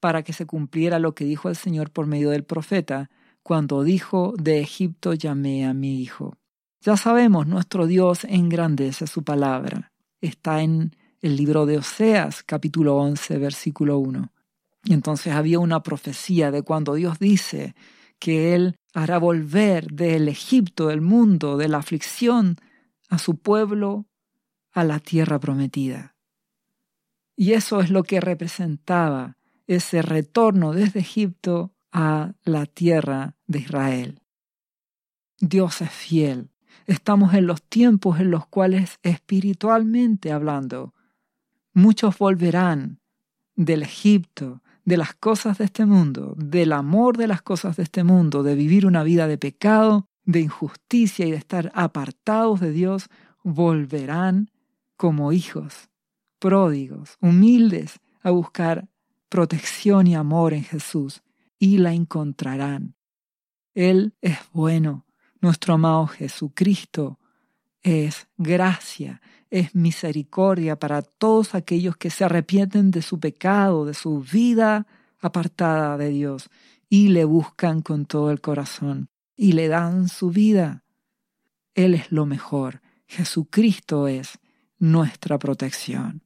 para 0.00 0.22
que 0.22 0.32
se 0.32 0.46
cumpliera 0.46 0.98
lo 0.98 1.14
que 1.14 1.26
dijo 1.26 1.48
el 1.48 1.56
Señor 1.56 1.90
por 1.90 2.06
medio 2.06 2.30
del 2.30 2.44
profeta, 2.44 3.10
cuando 3.42 3.82
dijo, 3.82 4.34
de 4.38 4.60
Egipto 4.60 5.12
llamé 5.12 5.66
a 5.66 5.74
mi 5.74 6.00
hijo. 6.00 6.36
Ya 6.80 6.96
sabemos, 6.96 7.46
nuestro 7.46 7.86
Dios 7.86 8.24
engrandece 8.24 9.06
su 9.06 9.22
palabra. 9.22 9.92
Está 10.22 10.62
en 10.62 10.96
el 11.20 11.36
libro 11.36 11.66
de 11.66 11.76
Oseas, 11.76 12.42
capítulo 12.42 12.96
11, 12.96 13.36
versículo 13.36 13.98
1. 13.98 14.32
Y 14.84 14.94
entonces 14.94 15.34
había 15.34 15.58
una 15.58 15.82
profecía 15.82 16.50
de 16.50 16.62
cuando 16.62 16.94
Dios 16.94 17.18
dice 17.18 17.74
que 18.18 18.54
Él 18.54 18.76
hará 18.94 19.18
volver 19.18 19.88
del 19.88 20.28
Egipto, 20.28 20.88
del 20.88 21.02
mundo, 21.02 21.58
de 21.58 21.68
la 21.68 21.78
aflicción, 21.78 22.56
a 23.10 23.18
su 23.18 23.36
pueblo, 23.36 24.06
a 24.72 24.84
la 24.84 24.98
tierra 24.98 25.38
prometida. 25.38 26.14
Y 27.36 27.52
eso 27.52 27.80
es 27.80 27.90
lo 27.90 28.02
que 28.02 28.20
representaba 28.20 29.36
ese 29.66 30.02
retorno 30.02 30.72
desde 30.72 31.00
Egipto 31.00 31.72
a 31.92 32.34
la 32.44 32.66
tierra 32.66 33.36
de 33.46 33.60
Israel. 33.60 34.20
Dios 35.38 35.80
es 35.80 35.90
fiel. 35.90 36.50
Estamos 36.86 37.34
en 37.34 37.46
los 37.46 37.62
tiempos 37.62 38.20
en 38.20 38.30
los 38.30 38.46
cuales 38.46 38.98
espiritualmente 39.02 40.32
hablando 40.32 40.94
Muchos 41.72 42.18
volverán 42.18 42.98
del 43.54 43.82
Egipto, 43.82 44.60
de 44.84 44.96
las 44.96 45.14
cosas 45.14 45.58
de 45.58 45.66
este 45.66 45.86
mundo, 45.86 46.34
del 46.36 46.72
amor 46.72 47.16
de 47.16 47.28
las 47.28 47.42
cosas 47.42 47.76
de 47.76 47.84
este 47.84 48.02
mundo, 48.02 48.42
de 48.42 48.56
vivir 48.56 48.86
una 48.86 49.04
vida 49.04 49.28
de 49.28 49.38
pecado, 49.38 50.08
de 50.24 50.40
injusticia 50.40 51.26
y 51.26 51.30
de 51.30 51.36
estar 51.36 51.70
apartados 51.74 52.60
de 52.60 52.72
Dios, 52.72 53.08
volverán 53.44 54.50
como 55.00 55.32
hijos, 55.32 55.88
pródigos, 56.38 57.16
humildes, 57.22 58.00
a 58.22 58.32
buscar 58.32 58.86
protección 59.30 60.06
y 60.06 60.14
amor 60.14 60.52
en 60.52 60.62
Jesús, 60.62 61.22
y 61.58 61.78
la 61.78 61.94
encontrarán. 61.94 62.96
Él 63.72 64.14
es 64.20 64.36
bueno, 64.52 65.06
nuestro 65.40 65.72
amado 65.72 66.06
Jesucristo 66.06 67.18
es 67.80 68.28
gracia, 68.36 69.22
es 69.48 69.74
misericordia 69.74 70.78
para 70.78 71.00
todos 71.00 71.54
aquellos 71.54 71.96
que 71.96 72.10
se 72.10 72.24
arrepienten 72.24 72.90
de 72.90 73.00
su 73.00 73.18
pecado, 73.18 73.86
de 73.86 73.94
su 73.94 74.20
vida 74.20 74.86
apartada 75.18 75.96
de 75.96 76.10
Dios 76.10 76.50
y 76.90 77.08
le 77.08 77.24
buscan 77.24 77.80
con 77.80 78.04
todo 78.04 78.30
el 78.30 78.42
corazón 78.42 79.08
y 79.34 79.52
le 79.52 79.68
dan 79.68 80.10
su 80.10 80.28
vida. 80.28 80.84
Él 81.74 81.94
es 81.94 82.12
lo 82.12 82.26
mejor. 82.26 82.82
Jesucristo 83.06 84.06
es 84.06 84.38
nuestra 84.80 85.38
protección. 85.38 86.22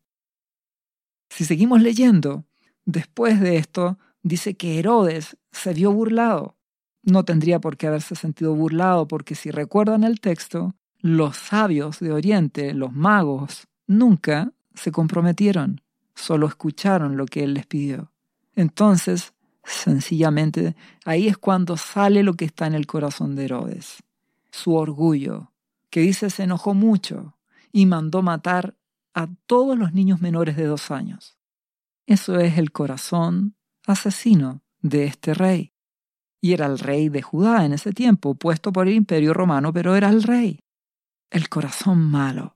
Si 1.29 1.45
seguimos 1.45 1.83
leyendo, 1.83 2.45
después 2.87 3.41
de 3.41 3.57
esto 3.57 3.99
dice 4.23 4.55
que 4.55 4.79
Herodes 4.79 5.37
se 5.51 5.75
vio 5.75 5.93
burlado. 5.93 6.57
No 7.03 7.25
tendría 7.25 7.61
por 7.61 7.77
qué 7.77 7.89
haberse 7.89 8.15
sentido 8.15 8.55
burlado 8.55 9.07
porque 9.09 9.35
si 9.35 9.51
recuerdan 9.51 10.05
el 10.05 10.21
texto, 10.21 10.75
los 11.01 11.37
sabios 11.37 11.99
de 11.99 12.13
Oriente, 12.13 12.73
los 12.73 12.93
magos, 12.93 13.67
nunca 13.87 14.53
se 14.75 14.93
comprometieron, 14.93 15.83
solo 16.15 16.47
escucharon 16.47 17.17
lo 17.17 17.27
que 17.27 17.45
él 17.45 17.55
les 17.55 17.67
pidió. 17.67 18.13
Entonces, 18.55 19.35
sencillamente, 19.65 20.77
ahí 21.05 21.27
es 21.27 21.37
cuando 21.37 21.77
sale 21.77 22.23
lo 22.23 22.35
que 22.35 22.45
está 22.45 22.67
en 22.67 22.75
el 22.75 22.87
corazón 22.87 23.35
de 23.35 23.47
Herodes, 23.47 24.03
su 24.51 24.75
orgullo, 24.75 25.51
que 25.91 26.01
dice 26.01 26.31
se 26.31 26.45
enojó 26.45 26.73
mucho 26.73 27.34
y 27.75 27.87
mandó 27.87 28.23
matar 28.23 28.79
a 29.13 29.29
todos 29.47 29.77
los 29.77 29.93
niños 29.93 30.21
menores 30.21 30.57
de 30.57 30.65
dos 30.65 30.93
años. 30.93 31.37
Eso 32.07 32.39
es 32.39 32.57
el 32.57 32.73
corazón 32.73 33.57
asesino 33.87 34.63
de 34.81 35.05
este 35.05 35.35
rey. 35.35 35.75
Y 36.41 36.53
era 36.53 36.67
el 36.67 36.79
rey 36.79 37.09
de 37.09 37.23
Judá 37.23 37.65
en 37.67 37.73
ese 37.73 37.93
tiempo, 37.93 38.37
puesto 38.37 38.73
por 38.73 38.87
el 38.87 38.95
imperio 38.95 39.35
romano, 39.35 39.73
pero 39.73 39.97
era 39.97 40.09
el 40.09 40.23
rey 40.23 40.65
el 41.35 41.49
corazón 41.49 41.99
malo. 41.99 42.55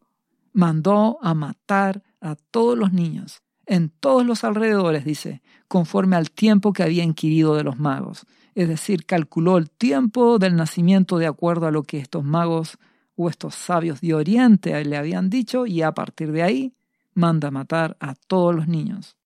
Mandó 0.53 1.19
a 1.21 1.35
matar 1.35 2.05
a 2.21 2.37
todos 2.37 2.79
los 2.79 2.93
niños, 2.93 3.43
en 3.67 3.91
todos 3.91 4.25
los 4.25 4.45
alrededores, 4.45 5.05
dice, 5.05 5.43
conforme 5.67 6.15
al 6.15 6.31
tiempo 6.31 6.73
que 6.73 6.85
había 6.85 7.03
inquirido 7.03 7.57
de 7.57 7.65
los 7.65 7.79
magos. 7.79 8.25
Es 8.55 8.69
decir, 8.69 9.05
calculó 9.05 9.59
el 9.59 9.69
tiempo 9.69 10.39
del 10.39 10.55
nacimiento 10.55 11.19
de 11.19 11.27
acuerdo 11.27 11.67
a 11.67 11.73
lo 11.73 11.83
que 11.83 11.99
estos 11.99 12.23
magos 12.23 12.79
o 13.19 13.29
estos 13.29 13.57
sabios 13.57 14.01
de 14.01 14.15
Oriente 14.15 14.83
le 14.85 14.97
habían 14.97 15.29
dicho 15.29 15.67
y 15.67 15.83
a 15.83 15.93
partir 15.93 16.31
de 16.31 16.45
ahí 16.45 16.75
manda 17.15 17.51
matar 17.51 17.97
a 17.99 18.15
todos 18.15 18.55
los 18.55 18.69
niños. 18.69 19.17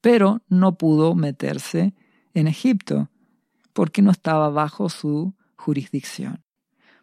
Pero 0.00 0.40
no 0.48 0.78
pudo 0.78 1.14
meterse 1.14 1.92
en 2.32 2.46
Egipto 2.46 3.10
porque 3.74 4.00
no 4.00 4.10
estaba 4.10 4.48
bajo 4.48 4.88
su 4.88 5.34
jurisdicción. 5.54 6.42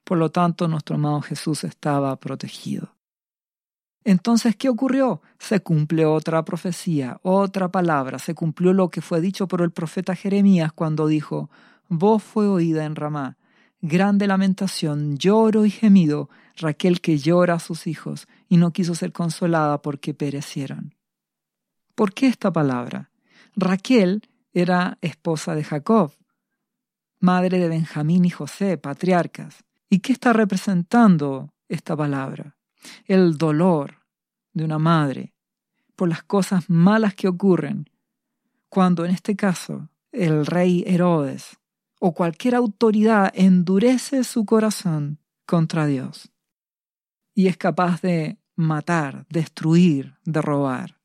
Por 0.04 0.18
lo 0.18 0.32
tanto, 0.32 0.68
nuestro 0.68 0.96
amado 0.96 1.22
Jesús 1.22 1.64
estaba 1.64 2.16
protegido. 2.16 2.96
Entonces, 4.04 4.56
¿qué 4.56 4.70
ocurrió? 4.70 5.22
Se 5.38 5.60
cumple 5.60 6.06
otra 6.06 6.44
profecía, 6.44 7.20
otra 7.22 7.70
palabra, 7.70 8.18
se 8.18 8.34
cumplió 8.34 8.74
lo 8.74 8.90
que 8.90 9.02
fue 9.02 9.22
dicho 9.22 9.48
por 9.48 9.62
el 9.62 9.70
profeta 9.70 10.16
Jeremías 10.16 10.74
cuando 10.74 11.06
dijo, 11.06 11.52
Voz 11.90 12.24
fue 12.24 12.48
oída 12.48 12.86
en 12.86 12.96
Ramá, 12.96 13.38
grande 13.82 14.28
lamentación, 14.28 15.18
lloro 15.18 15.66
y 15.66 15.72
gemido, 15.72 16.30
Raquel 16.56 17.02
que 17.02 17.20
llora 17.20 17.56
a 17.56 17.60
sus 17.60 17.86
hijos 17.86 18.28
y 18.50 18.58
no 18.58 18.72
quiso 18.72 18.96
ser 18.96 19.12
consolada 19.12 19.82
porque 19.82 20.14
perecieron. 20.14 20.96
¿Por 21.94 22.14
qué 22.14 22.28
esta 22.28 22.52
palabra? 22.52 23.12
Raquel 23.56 24.28
era 24.54 24.98
esposa 25.02 25.54
de 25.54 25.64
Jacob, 25.64 26.14
madre 27.20 27.60
de 27.60 27.70
Benjamín 27.70 28.26
y 28.26 28.30
José, 28.30 28.78
patriarcas. 28.78 29.64
¿Y 29.90 30.00
qué 30.00 30.14
está 30.14 30.34
representando 30.34 31.54
esta 31.70 31.96
palabra? 31.96 32.58
El 33.06 33.38
dolor 33.38 34.00
de 34.54 34.66
una 34.66 34.80
madre 34.80 35.34
por 35.96 36.10
las 36.10 36.24
cosas 36.24 36.70
malas 36.70 37.14
que 37.16 37.28
ocurren 37.28 37.90
cuando 38.70 39.06
en 39.06 39.12
este 39.12 39.36
caso 39.36 39.90
el 40.12 40.46
rey 40.46 40.84
Herodes 40.88 41.58
o 42.00 42.14
cualquier 42.14 42.56
autoridad 42.56 43.32
endurece 43.34 44.24
su 44.24 44.46
corazón 44.46 45.20
contra 45.46 45.86
Dios 45.86 46.32
y 47.34 47.48
es 47.48 47.58
capaz 47.58 48.02
de 48.02 48.40
matar, 48.56 49.26
destruir, 49.30 50.16
de 50.26 50.42
robar. 50.42 51.00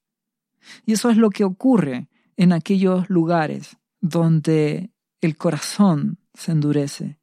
Y 0.87 0.93
eso 0.93 1.11
es 1.11 1.17
lo 1.17 1.31
que 1.31 1.45
ocurre 1.45 2.09
en 2.37 2.53
aquellos 2.53 3.09
lugares 3.11 3.77
donde 4.01 4.91
el 5.21 5.37
corazón 5.37 6.19
se 6.35 6.53
endurece 6.53 7.23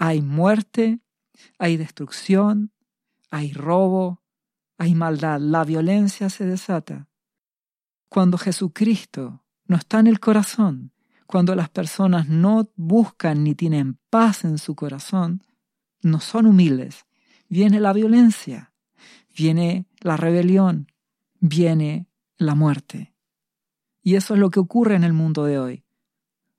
hay 0.00 0.22
muerte, 0.22 1.00
hay 1.58 1.76
destrucción, 1.76 2.72
hay 3.30 3.52
robo, 3.52 4.22
hay 4.78 4.94
maldad, 4.94 5.38
la 5.40 5.62
violencia 5.62 6.30
se 6.30 6.46
desata. 6.46 7.10
Cuando 8.08 8.38
Jesucristo 8.38 9.44
no 9.66 9.76
está 9.76 10.00
en 10.00 10.06
el 10.06 10.18
corazón, 10.18 10.94
cuando 11.30 11.54
las 11.54 11.68
personas 11.68 12.28
no 12.28 12.72
buscan 12.74 13.44
ni 13.44 13.54
tienen 13.54 14.00
paz 14.10 14.44
en 14.44 14.58
su 14.58 14.74
corazón, 14.74 15.44
no 16.02 16.18
son 16.18 16.46
humildes, 16.46 17.06
viene 17.48 17.78
la 17.78 17.92
violencia, 17.92 18.72
viene 19.36 19.86
la 20.00 20.16
rebelión, 20.16 20.90
viene 21.38 22.08
la 22.36 22.56
muerte. 22.56 23.14
Y 24.02 24.16
eso 24.16 24.34
es 24.34 24.40
lo 24.40 24.50
que 24.50 24.58
ocurre 24.58 24.96
en 24.96 25.04
el 25.04 25.12
mundo 25.12 25.44
de 25.44 25.60
hoy. 25.60 25.84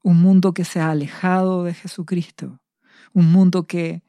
Un 0.04 0.22
mundo 0.22 0.54
que 0.54 0.64
se 0.64 0.80
ha 0.80 0.90
alejado 0.90 1.66
de 1.66 1.74
Jesucristo, 1.74 2.62
un 3.12 3.30
mundo 3.30 3.68
que 3.68 4.04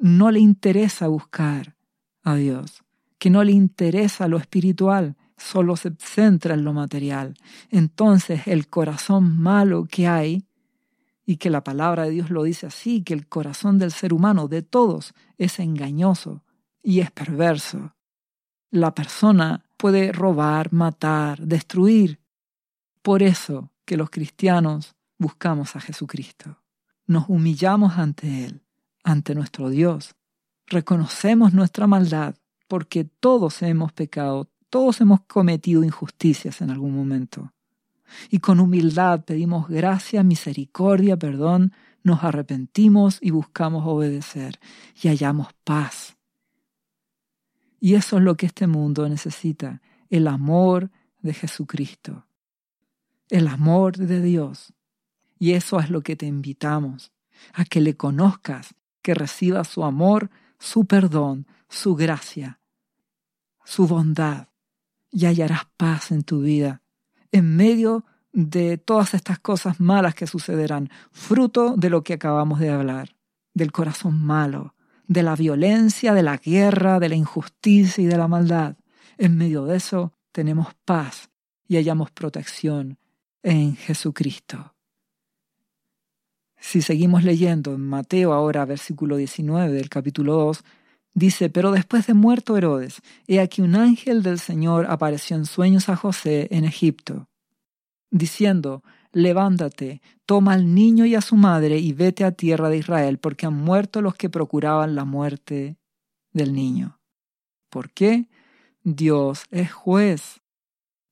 no 0.00 0.30
le 0.30 0.38
interesa 0.38 1.08
buscar 1.08 1.74
a 2.22 2.36
Dios, 2.36 2.84
que 3.18 3.30
no 3.30 3.42
le 3.42 3.50
interesa 3.50 4.28
lo 4.28 4.36
espiritual, 4.36 5.16
solo 5.36 5.76
se 5.76 5.92
centra 5.98 6.54
en 6.54 6.64
lo 6.64 6.72
material. 6.72 7.34
Entonces 7.70 8.46
el 8.46 8.68
corazón 8.68 9.38
malo 9.38 9.86
que 9.90 10.06
hay, 10.06 10.46
y 11.26 11.36
que 11.36 11.50
la 11.50 11.64
palabra 11.64 12.04
de 12.04 12.10
Dios 12.10 12.30
lo 12.30 12.42
dice 12.42 12.66
así, 12.66 13.02
que 13.02 13.14
el 13.14 13.26
corazón 13.26 13.78
del 13.78 13.92
ser 13.92 14.12
humano, 14.12 14.48
de 14.48 14.62
todos, 14.62 15.14
es 15.38 15.58
engañoso 15.58 16.44
y 16.82 17.00
es 17.00 17.10
perverso. 17.10 17.94
La 18.70 18.94
persona 18.94 19.64
puede 19.76 20.12
robar, 20.12 20.72
matar, 20.72 21.40
destruir. 21.40 22.20
Por 23.02 23.22
eso 23.22 23.72
que 23.84 23.96
los 23.96 24.10
cristianos 24.10 24.94
buscamos 25.18 25.76
a 25.76 25.80
Jesucristo. 25.80 26.62
Nos 27.06 27.28
humillamos 27.28 27.98
ante 27.98 28.44
Él, 28.44 28.62
ante 29.02 29.34
nuestro 29.34 29.70
Dios. 29.70 30.14
Reconocemos 30.66 31.52
nuestra 31.52 31.86
maldad 31.86 32.34
porque 32.68 33.04
todos 33.04 33.62
hemos 33.62 33.92
pecado, 33.92 34.50
todos 34.74 35.00
hemos 35.00 35.20
cometido 35.20 35.84
injusticias 35.84 36.60
en 36.60 36.68
algún 36.68 36.96
momento. 36.96 37.52
Y 38.28 38.40
con 38.40 38.58
humildad 38.58 39.24
pedimos 39.24 39.68
gracia, 39.68 40.24
misericordia, 40.24 41.16
perdón, 41.16 41.72
nos 42.02 42.24
arrepentimos 42.24 43.18
y 43.20 43.30
buscamos 43.30 43.84
obedecer 43.86 44.58
y 45.00 45.06
hallamos 45.06 45.52
paz. 45.62 46.16
Y 47.78 47.94
eso 47.94 48.16
es 48.16 48.24
lo 48.24 48.36
que 48.36 48.46
este 48.46 48.66
mundo 48.66 49.08
necesita, 49.08 49.80
el 50.10 50.26
amor 50.26 50.90
de 51.20 51.34
Jesucristo, 51.34 52.26
el 53.30 53.46
amor 53.46 53.96
de 53.96 54.20
Dios. 54.20 54.74
Y 55.38 55.52
eso 55.52 55.78
es 55.78 55.88
lo 55.88 56.00
que 56.00 56.16
te 56.16 56.26
invitamos, 56.26 57.12
a 57.52 57.64
que 57.64 57.80
le 57.80 57.96
conozcas, 57.96 58.74
que 59.02 59.14
recibas 59.14 59.68
su 59.68 59.84
amor, 59.84 60.30
su 60.58 60.84
perdón, 60.86 61.46
su 61.68 61.94
gracia, 61.94 62.58
su 63.64 63.86
bondad, 63.86 64.48
y 65.14 65.26
hallarás 65.26 65.62
paz 65.76 66.10
en 66.10 66.24
tu 66.24 66.40
vida, 66.40 66.82
en 67.30 67.56
medio 67.56 68.04
de 68.32 68.78
todas 68.78 69.14
estas 69.14 69.38
cosas 69.38 69.78
malas 69.78 70.16
que 70.16 70.26
sucederán, 70.26 70.90
fruto 71.12 71.76
de 71.76 71.88
lo 71.88 72.02
que 72.02 72.14
acabamos 72.14 72.58
de 72.58 72.70
hablar, 72.70 73.14
del 73.54 73.70
corazón 73.70 74.20
malo, 74.20 74.74
de 75.06 75.22
la 75.22 75.36
violencia, 75.36 76.14
de 76.14 76.24
la 76.24 76.36
guerra, 76.36 76.98
de 76.98 77.08
la 77.08 77.14
injusticia 77.14 78.02
y 78.02 78.08
de 78.08 78.18
la 78.18 78.26
maldad. 78.26 78.76
En 79.16 79.36
medio 79.38 79.64
de 79.66 79.76
eso 79.76 80.12
tenemos 80.32 80.74
paz 80.84 81.30
y 81.68 81.76
hallamos 81.76 82.10
protección 82.10 82.98
en 83.44 83.76
Jesucristo. 83.76 84.74
Si 86.58 86.82
seguimos 86.82 87.22
leyendo 87.22 87.74
en 87.74 87.82
Mateo 87.82 88.32
ahora, 88.32 88.64
versículo 88.64 89.16
19 89.16 89.72
del 89.72 89.88
capítulo 89.88 90.34
2, 90.34 90.64
dice, 91.14 91.48
pero 91.48 91.72
después 91.72 92.06
de 92.06 92.14
muerto 92.14 92.56
Herodes, 92.56 93.00
he 93.26 93.40
aquí 93.40 93.62
un 93.62 93.74
ángel 93.74 94.22
del 94.22 94.38
Señor 94.38 94.86
apareció 94.88 95.36
en 95.36 95.46
sueños 95.46 95.88
a 95.88 95.96
José 95.96 96.48
en 96.50 96.64
Egipto, 96.64 97.28
diciendo, 98.10 98.82
levántate, 99.12 100.02
toma 100.26 100.52
al 100.54 100.74
niño 100.74 101.06
y 101.06 101.14
a 101.14 101.20
su 101.20 101.36
madre 101.36 101.78
y 101.78 101.92
vete 101.92 102.24
a 102.24 102.32
tierra 102.32 102.68
de 102.68 102.78
Israel, 102.78 103.18
porque 103.18 103.46
han 103.46 103.54
muerto 103.54 104.02
los 104.02 104.14
que 104.14 104.28
procuraban 104.28 104.94
la 104.94 105.04
muerte 105.04 105.76
del 106.32 106.52
niño. 106.52 106.98
¿Por 107.70 107.90
qué? 107.90 108.28
Dios 108.82 109.44
es 109.50 109.72
juez. 109.72 110.40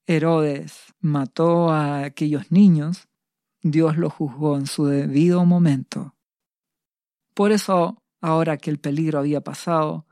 Herodes 0.06 0.92
mató 1.00 1.70
a 1.70 2.04
aquellos 2.04 2.50
niños 2.50 3.08
Dios 3.62 3.96
lo 3.96 4.10
juzgó 4.10 4.56
en 4.56 4.66
su 4.66 4.86
debido 4.86 5.44
momento. 5.46 6.16
Por 7.32 7.52
eso, 7.52 8.01
ahora 8.22 8.56
que 8.56 8.70
el 8.70 8.78
peligro 8.78 9.18
había 9.18 9.42
pasado, 9.42 10.06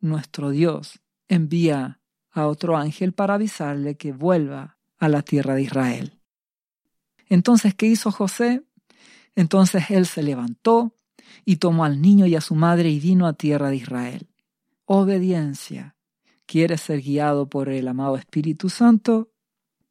nuestro 0.00 0.50
Dios 0.50 1.00
envía 1.28 2.00
a 2.30 2.46
otro 2.46 2.76
ángel 2.76 3.12
para 3.12 3.34
avisarle 3.34 3.96
que 3.96 4.12
vuelva 4.12 4.78
a 4.98 5.08
la 5.08 5.22
tierra 5.22 5.54
de 5.54 5.62
Israel. 5.62 6.18
Entonces, 7.28 7.74
¿qué 7.74 7.86
hizo 7.86 8.10
José? 8.10 8.62
Entonces 9.34 9.90
él 9.90 10.06
se 10.06 10.22
levantó 10.22 10.94
y 11.44 11.56
tomó 11.56 11.84
al 11.84 12.00
niño 12.00 12.26
y 12.26 12.36
a 12.36 12.40
su 12.40 12.54
madre 12.54 12.88
y 12.90 13.00
vino 13.00 13.26
a 13.26 13.34
tierra 13.34 13.68
de 13.68 13.76
Israel. 13.76 14.28
Obediencia. 14.84 15.96
¿Quieres 16.46 16.82
ser 16.82 17.02
guiado 17.02 17.50
por 17.50 17.68
el 17.68 17.88
amado 17.88 18.16
Espíritu 18.16 18.70
Santo? 18.70 19.32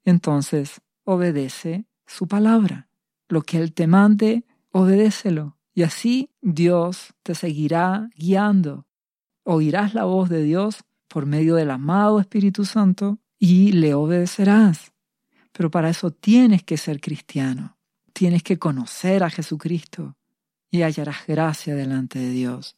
Entonces 0.05 0.81
obedece 1.03 1.85
su 2.07 2.27
palabra. 2.27 2.87
Lo 3.27 3.41
que 3.41 3.57
Él 3.57 3.73
te 3.73 3.87
mande, 3.87 4.45
obedécelo. 4.71 5.54
Y 5.75 5.83
así 5.83 6.31
Dios 6.41 7.13
te 7.21 7.35
seguirá 7.35 8.09
guiando. 8.15 8.87
Oirás 9.43 9.93
la 9.93 10.05
voz 10.05 10.29
de 10.29 10.41
Dios 10.41 10.85
por 11.09 11.25
medio 11.25 11.55
del 11.55 11.69
amado 11.69 12.19
Espíritu 12.19 12.63
Santo 12.63 13.19
y 13.37 13.73
le 13.73 13.93
obedecerás. 13.93 14.93
Pero 15.51 15.69
para 15.69 15.89
eso 15.89 16.11
tienes 16.11 16.63
que 16.63 16.77
ser 16.77 17.01
cristiano. 17.01 17.77
Tienes 18.13 18.41
que 18.41 18.57
conocer 18.57 19.21
a 19.23 19.29
Jesucristo 19.29 20.15
y 20.71 20.81
hallarás 20.83 21.27
gracia 21.27 21.75
delante 21.75 22.19
de 22.19 22.29
Dios. 22.29 22.77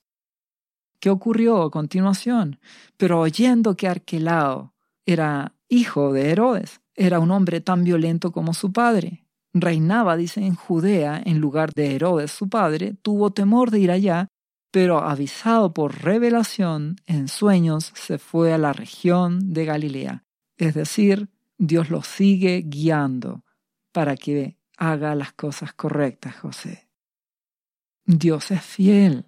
¿Qué 0.99 1.11
ocurrió 1.11 1.61
a 1.61 1.69
continuación? 1.69 2.59
Pero 2.97 3.19
oyendo 3.19 3.77
que 3.77 3.87
Arquelao 3.87 4.73
era 5.05 5.53
hijo 5.69 6.11
de 6.13 6.31
Herodes, 6.31 6.81
era 6.95 7.19
un 7.19 7.29
hombre 7.29 7.61
tan 7.61 7.83
violento 7.83 8.31
como 8.31 8.55
su 8.55 8.73
padre, 8.73 9.26
reinaba, 9.61 10.17
dice, 10.17 10.45
en 10.45 10.55
Judea 10.55 11.21
en 11.25 11.39
lugar 11.39 11.73
de 11.73 11.95
Herodes 11.95 12.31
su 12.31 12.49
padre, 12.49 12.95
tuvo 13.01 13.31
temor 13.31 13.71
de 13.71 13.79
ir 13.79 13.91
allá, 13.91 14.27
pero 14.71 14.99
avisado 14.99 15.73
por 15.73 16.03
revelación 16.03 16.97
en 17.05 17.27
sueños 17.27 17.91
se 17.95 18.17
fue 18.17 18.53
a 18.53 18.57
la 18.57 18.73
región 18.73 19.53
de 19.53 19.65
Galilea. 19.65 20.23
Es 20.57 20.73
decir, 20.73 21.29
Dios 21.57 21.89
lo 21.89 22.03
sigue 22.03 22.63
guiando 22.65 23.43
para 23.91 24.15
que 24.15 24.57
haga 24.77 25.15
las 25.15 25.33
cosas 25.33 25.73
correctas, 25.73 26.35
José. 26.35 26.89
Dios 28.05 28.51
es 28.51 28.61
fiel. 28.61 29.25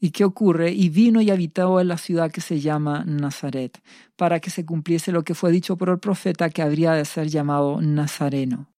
¿Y 0.00 0.10
qué 0.10 0.24
ocurre? 0.24 0.70
Y 0.70 0.88
vino 0.90 1.20
y 1.20 1.30
habitó 1.30 1.80
en 1.80 1.88
la 1.88 1.98
ciudad 1.98 2.30
que 2.30 2.40
se 2.40 2.60
llama 2.60 3.04
Nazaret, 3.04 3.82
para 4.16 4.38
que 4.38 4.50
se 4.50 4.64
cumpliese 4.64 5.10
lo 5.10 5.24
que 5.24 5.34
fue 5.34 5.50
dicho 5.50 5.76
por 5.76 5.88
el 5.88 5.98
profeta 5.98 6.50
que 6.50 6.62
habría 6.62 6.92
de 6.92 7.04
ser 7.04 7.28
llamado 7.28 7.80
Nazareno. 7.80 8.68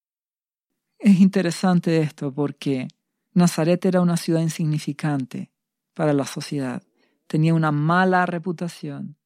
Es 1.00 1.18
interesante 1.18 1.98
esto 2.00 2.32
porque 2.32 2.86
Nazaret 3.32 3.82
era 3.86 4.02
una 4.02 4.18
ciudad 4.18 4.42
insignificante 4.42 5.50
para 5.94 6.12
la 6.12 6.26
sociedad. 6.26 6.82
Tenía 7.26 7.54
una 7.54 7.72
mala 7.72 8.26
reputación. 8.26 9.16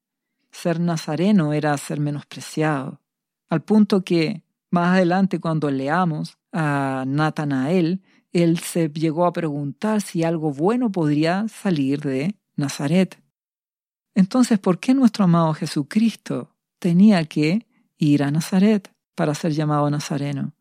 Ser 0.53 0.79
nazareno 0.79 1.53
era 1.53 1.77
ser 1.77 1.99
menospreciado. 1.99 3.01
Al 3.49 3.63
punto 3.63 4.05
que 4.05 4.45
más 4.71 4.95
adelante 4.95 5.41
cuando 5.41 5.69
leamos 5.69 6.39
a 6.53 7.05
Natanael, 7.09 8.03
él 8.31 8.59
se 8.61 8.89
llegó 8.89 9.27
a 9.27 9.33
preguntar 9.33 10.01
si 10.01 10.23
algo 10.23 10.53
bueno 10.53 10.93
podría 10.93 11.49
salir 11.49 12.01
de 12.03 12.37
Nazaret. 12.55 13.21
Entonces, 14.15 14.61
¿por 14.61 14.79
qué 14.79 14.95
nuestro 14.95 15.25
amado 15.25 15.55
Jesucristo 15.55 16.55
tenía 16.79 17.25
que 17.25 17.67
ir 17.99 18.23
a 18.23 18.31
Nazaret 18.31 18.95
para 19.17 19.35
ser 19.35 19.53
llamado 19.53 19.91
nazareno? 19.91 20.54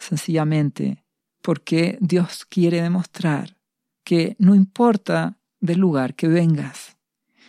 Sencillamente 0.00 1.04
porque 1.42 1.98
Dios 2.00 2.44
quiere 2.44 2.82
demostrar 2.82 3.56
que 4.02 4.34
no 4.38 4.54
importa 4.54 5.38
del 5.60 5.78
lugar 5.78 6.14
que 6.14 6.26
vengas, 6.26 6.96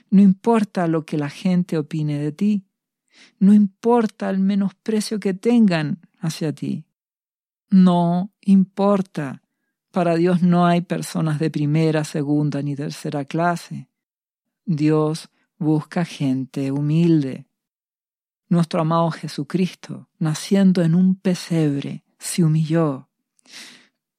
no 0.10 0.22
importa 0.22 0.88
lo 0.88 1.06
que 1.06 1.18
la 1.18 1.30
gente 1.30 1.78
opine 1.78 2.20
de 2.20 2.32
ti, 2.32 2.68
no 3.40 3.54
importa 3.54 4.30
el 4.30 4.40
menosprecio 4.40 5.20
que 5.20 5.34
tengan 5.34 6.00
hacia 6.20 6.54
ti, 6.54 6.86
no 7.70 8.32
importa. 8.42 9.42
Para 9.92 10.16
Dios 10.16 10.42
no 10.42 10.66
hay 10.66 10.82
personas 10.82 11.40
de 11.40 11.50
primera, 11.50 12.04
segunda 12.04 12.62
ni 12.62 12.76
tercera 12.76 13.26
clase. 13.26 13.90
Dios 14.66 15.30
busca 15.58 16.06
gente 16.06 16.72
humilde. 16.72 17.46
Nuestro 18.48 18.82
amado 18.82 19.12
Jesucristo, 19.12 20.10
naciendo 20.18 20.82
en 20.82 20.96
un 20.96 21.16
pesebre, 21.16 22.04
se 22.22 22.44
humilló. 22.44 23.10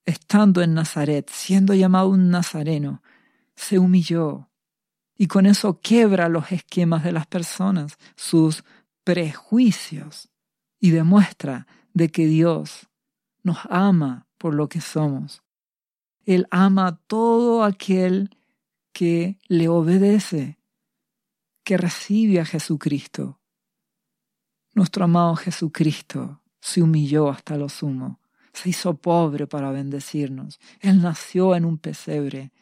Estando 0.05 0.61
en 0.61 0.74
Nazaret, 0.74 1.30
siendo 1.30 1.72
llamado 1.72 2.09
un 2.09 2.30
nazareno, 2.30 3.00
se 3.55 3.78
humilló. 3.78 4.50
Y 5.16 5.28
con 5.28 5.46
eso 5.46 5.80
quebra 5.80 6.28
los 6.28 6.50
esquemas 6.50 7.05
de 7.05 7.12
las 7.12 7.28
personas, 7.28 7.96
sus 8.16 8.64
prejuicios, 9.05 10.30
y 10.80 10.90
demuestra 10.90 11.68
de 11.94 12.11
que 12.11 12.26
Dios 12.26 12.88
nos 13.44 13.59
ama 13.70 14.26
por 14.36 14.55
lo 14.55 14.68
que 14.68 14.80
somos. 14.80 15.44
Él 16.24 16.48
ama 16.50 16.88
a 16.88 16.96
todo 16.96 17.62
aquel 17.62 18.36
que 18.92 19.38
le 19.46 19.68
obedece, 19.68 20.59
que 21.62 21.76
recibe 21.76 22.40
a 22.40 22.44
Jesucristo. 22.44 23.40
Nuestro 24.74 25.05
amado 25.05 25.36
Jesucristo 25.36 26.41
se 26.63 26.81
humilló 26.81 27.29
hasta 27.29 27.57
lo 27.57 27.69
sumo, 27.69 28.21
se 28.53 28.71
hizo 28.71 28.95
pobre 28.95 29.49
para 29.49 29.73
bendecirnos. 29.73 30.61
Él 30.81 31.03
nació 31.03 31.57
en 31.57 31.65
un 31.65 31.77
pesebre. 31.77 32.53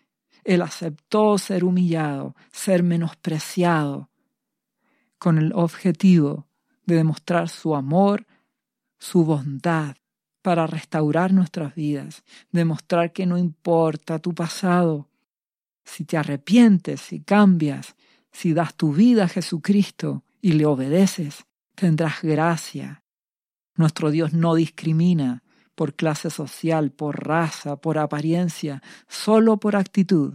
Él 0.42 0.62
aceptó 0.62 1.36
ser 1.36 1.64
humillado, 1.64 2.34
ser 2.50 2.82
menospreciado, 2.82 4.08
con 5.18 5.36
el 5.36 5.52
objetivo 5.52 6.48
de 6.86 6.96
demostrar 6.96 7.50
su 7.50 7.76
amor, 7.76 8.26
su 8.98 9.22
bondad 9.24 9.96
para 10.40 10.66
restaurar 10.66 11.34
nuestras 11.34 11.74
vidas, 11.74 12.24
demostrar 12.50 13.12
que 13.12 13.26
no 13.26 13.36
importa 13.36 14.18
tu 14.18 14.34
pasado, 14.34 15.10
si 15.84 16.06
te 16.06 16.16
arrepientes, 16.16 17.02
si 17.02 17.20
cambias, 17.20 17.96
si 18.32 18.54
das 18.54 18.74
tu 18.74 18.94
vida 18.94 19.24
a 19.24 19.28
Jesucristo 19.28 20.24
y 20.40 20.52
le 20.52 20.64
obedeces, 20.64 21.44
tendrás 21.74 22.22
gracia. 22.22 22.99
Nuestro 23.74 24.10
Dios 24.10 24.32
no 24.32 24.54
discrimina 24.54 25.42
por 25.74 25.94
clase 25.94 26.30
social, 26.30 26.90
por 26.90 27.26
raza, 27.26 27.76
por 27.76 27.98
apariencia, 27.98 28.82
solo 29.08 29.58
por 29.58 29.76
actitud. 29.76 30.34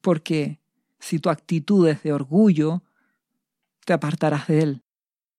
Porque 0.00 0.60
si 0.98 1.18
tu 1.18 1.30
actitud 1.30 1.86
es 1.88 2.02
de 2.02 2.12
orgullo, 2.12 2.82
te 3.84 3.92
apartarás 3.92 4.48
de 4.48 4.60
Él. 4.60 4.82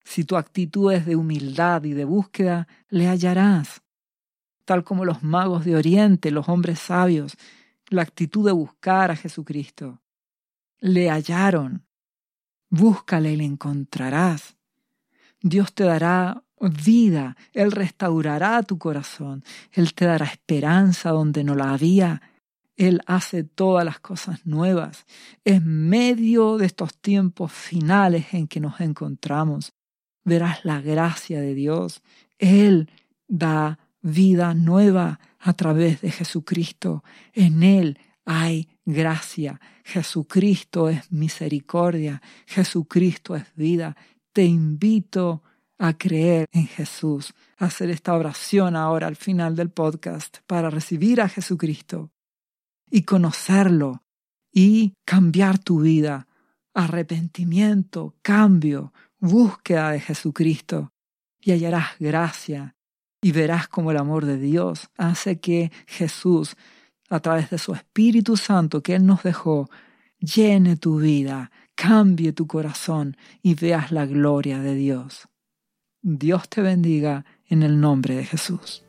Si 0.03 0.23
tu 0.23 0.37
actitud 0.37 0.91
es 0.91 1.05
de 1.05 1.15
humildad 1.15 1.83
y 1.83 1.93
de 1.93 2.05
búsqueda, 2.05 2.67
le 2.89 3.07
hallarás. 3.07 3.81
Tal 4.65 4.83
como 4.83 5.05
los 5.05 5.21
magos 5.21 5.65
de 5.65 5.75
Oriente, 5.75 6.31
los 6.31 6.47
hombres 6.47 6.79
sabios, 6.79 7.35
la 7.89 8.03
actitud 8.03 8.45
de 8.45 8.51
buscar 8.51 9.11
a 9.11 9.15
Jesucristo. 9.15 10.01
Le 10.79 11.09
hallaron. 11.09 11.85
Búscale 12.69 13.33
y 13.33 13.35
le 13.35 13.45
encontrarás. 13.45 14.55
Dios 15.41 15.73
te 15.73 15.83
dará 15.83 16.43
vida, 16.59 17.37
Él 17.53 17.71
restaurará 17.71 18.61
tu 18.63 18.77
corazón, 18.77 19.43
Él 19.71 19.93
te 19.93 20.05
dará 20.05 20.25
esperanza 20.25 21.11
donde 21.11 21.43
no 21.43 21.55
la 21.55 21.73
había, 21.73 22.21
Él 22.75 23.01
hace 23.05 23.43
todas 23.43 23.85
las 23.85 23.99
cosas 23.99 24.45
nuevas. 24.45 25.05
En 25.45 25.89
medio 25.89 26.57
de 26.57 26.65
estos 26.65 26.95
tiempos 26.97 27.51
finales 27.51 28.33
en 28.33 28.47
que 28.47 28.59
nos 28.59 28.81
encontramos, 28.81 29.73
verás 30.25 30.63
la 30.65 30.81
gracia 30.81 31.41
de 31.41 31.53
Dios. 31.53 32.01
Él 32.37 32.89
da 33.27 33.79
vida 34.01 34.53
nueva 34.53 35.19
a 35.39 35.53
través 35.53 36.01
de 36.01 36.11
Jesucristo. 36.11 37.03
En 37.33 37.63
Él 37.63 37.99
hay 38.25 38.69
gracia. 38.85 39.59
Jesucristo 39.83 40.89
es 40.89 41.11
misericordia. 41.11 42.21
Jesucristo 42.45 43.35
es 43.35 43.45
vida. 43.55 43.95
Te 44.33 44.45
invito 44.45 45.43
a 45.79 45.97
creer 45.97 46.47
en 46.51 46.67
Jesús, 46.67 47.33
hacer 47.57 47.89
esta 47.89 48.13
oración 48.13 48.75
ahora 48.75 49.07
al 49.07 49.15
final 49.15 49.55
del 49.55 49.69
podcast 49.69 50.39
para 50.45 50.69
recibir 50.69 51.21
a 51.21 51.29
Jesucristo 51.29 52.11
y 52.91 53.03
conocerlo 53.03 54.03
y 54.51 54.93
cambiar 55.05 55.57
tu 55.57 55.81
vida. 55.81 56.27
Arrepentimiento, 56.73 58.15
cambio, 58.21 58.93
búsqueda 59.19 59.91
de 59.91 60.01
Jesucristo 60.01 60.91
y 61.41 61.51
hallarás 61.51 61.97
gracia 61.97 62.75
y 63.21 63.31
verás 63.31 63.67
cómo 63.67 63.91
el 63.91 63.97
amor 63.97 64.25
de 64.25 64.37
Dios 64.37 64.89
hace 64.97 65.39
que 65.39 65.71
Jesús, 65.87 66.55
a 67.09 67.21
través 67.21 67.49
de 67.49 67.57
su 67.57 67.73
Espíritu 67.73 68.37
Santo 68.37 68.83
que 68.83 68.95
Él 68.95 69.05
nos 69.05 69.23
dejó, 69.23 69.69
llene 70.19 70.75
tu 70.75 70.99
vida, 70.99 71.51
cambie 71.75 72.33
tu 72.33 72.47
corazón 72.47 73.15
y 73.41 73.55
veas 73.55 73.91
la 73.91 74.05
gloria 74.05 74.59
de 74.59 74.75
Dios. 74.75 75.29
Dios 76.01 76.47
te 76.47 76.61
bendiga 76.61 77.25
en 77.47 77.61
el 77.61 77.81
nombre 77.81 78.15
de 78.15 78.23
Jesús. 78.23 78.85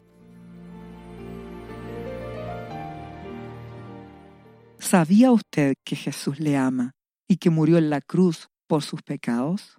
¿Sabía 4.79 5.33
usted 5.33 5.75
que 5.85 5.97
Jesús 5.97 6.39
le 6.39 6.57
ama 6.57 6.93
y 7.29 7.39
que 7.39 7.51
murió 7.51 7.79
en 7.79 7.91
la 7.91 8.01
cruz 8.01 8.49
por 8.69 8.83
sus 8.83 9.03
pecados? 9.03 9.79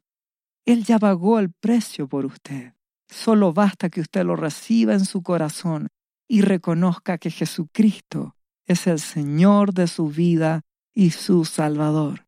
Él 0.65 0.83
ya 0.83 0.99
pagó 0.99 1.39
el 1.39 1.51
precio 1.51 2.07
por 2.09 2.25
usted. 2.25 2.73
Solo 3.07 3.53
basta 3.53 3.89
que 3.89 4.01
usted 4.01 4.25
lo 4.25 4.35
reciba 4.35 4.93
en 4.93 5.05
su 5.05 5.23
corazón 5.23 5.87
y 6.27 6.41
reconozca 6.41 7.17
que 7.17 7.31
Jesucristo 7.31 8.35
es 8.65 8.87
el 8.87 8.99
Señor 8.99 9.73
de 9.73 9.87
su 9.87 10.09
vida 10.09 10.61
y 10.93 11.11
su 11.11 11.45
Salvador. 11.45 12.27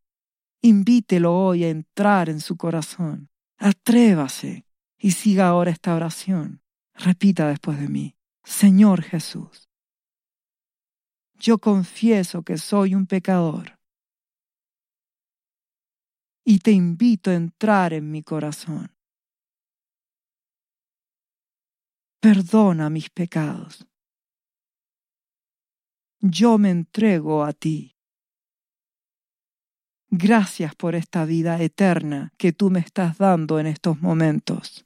Invítelo 0.61 1.37
hoy 1.37 1.65
a 1.65 1.69
entrar 1.69 2.29
en 2.29 2.39
su 2.39 2.55
corazón. 2.55 3.29
Atrévase 3.57 4.65
y 5.03 5.11
siga 5.11 5.49
ahora 5.49 5.69
esta 5.69 5.93
oración. 5.93 6.61
Repita 6.93 7.49
después 7.49 7.77
de 7.77 7.89
mí. 7.89 8.15
Señor 8.45 9.01
Jesús, 9.01 9.69
yo 11.33 11.57
confieso 11.57 12.43
que 12.43 12.57
soy 12.57 12.95
un 12.95 13.05
pecador 13.05 13.77
y 16.45 16.59
te 16.59 16.71
invito 16.71 17.31
a 17.31 17.33
entrar 17.33 17.91
en 17.91 18.11
mi 18.11 18.23
corazón. 18.23 18.95
Perdona 22.21 22.89
mis 22.89 23.09
pecados. 23.09 23.85
Yo 26.21 26.57
me 26.57 26.69
entrego 26.69 27.43
a 27.43 27.51
ti. 27.51 27.97
Gracias 30.09 30.75
por 30.75 30.95
esta 30.95 31.25
vida 31.25 31.61
eterna 31.61 32.31
que 32.37 32.53
tú 32.53 32.69
me 32.69 32.79
estás 32.79 33.17
dando 33.17 33.59
en 33.59 33.67
estos 33.67 33.99
momentos. 33.99 34.85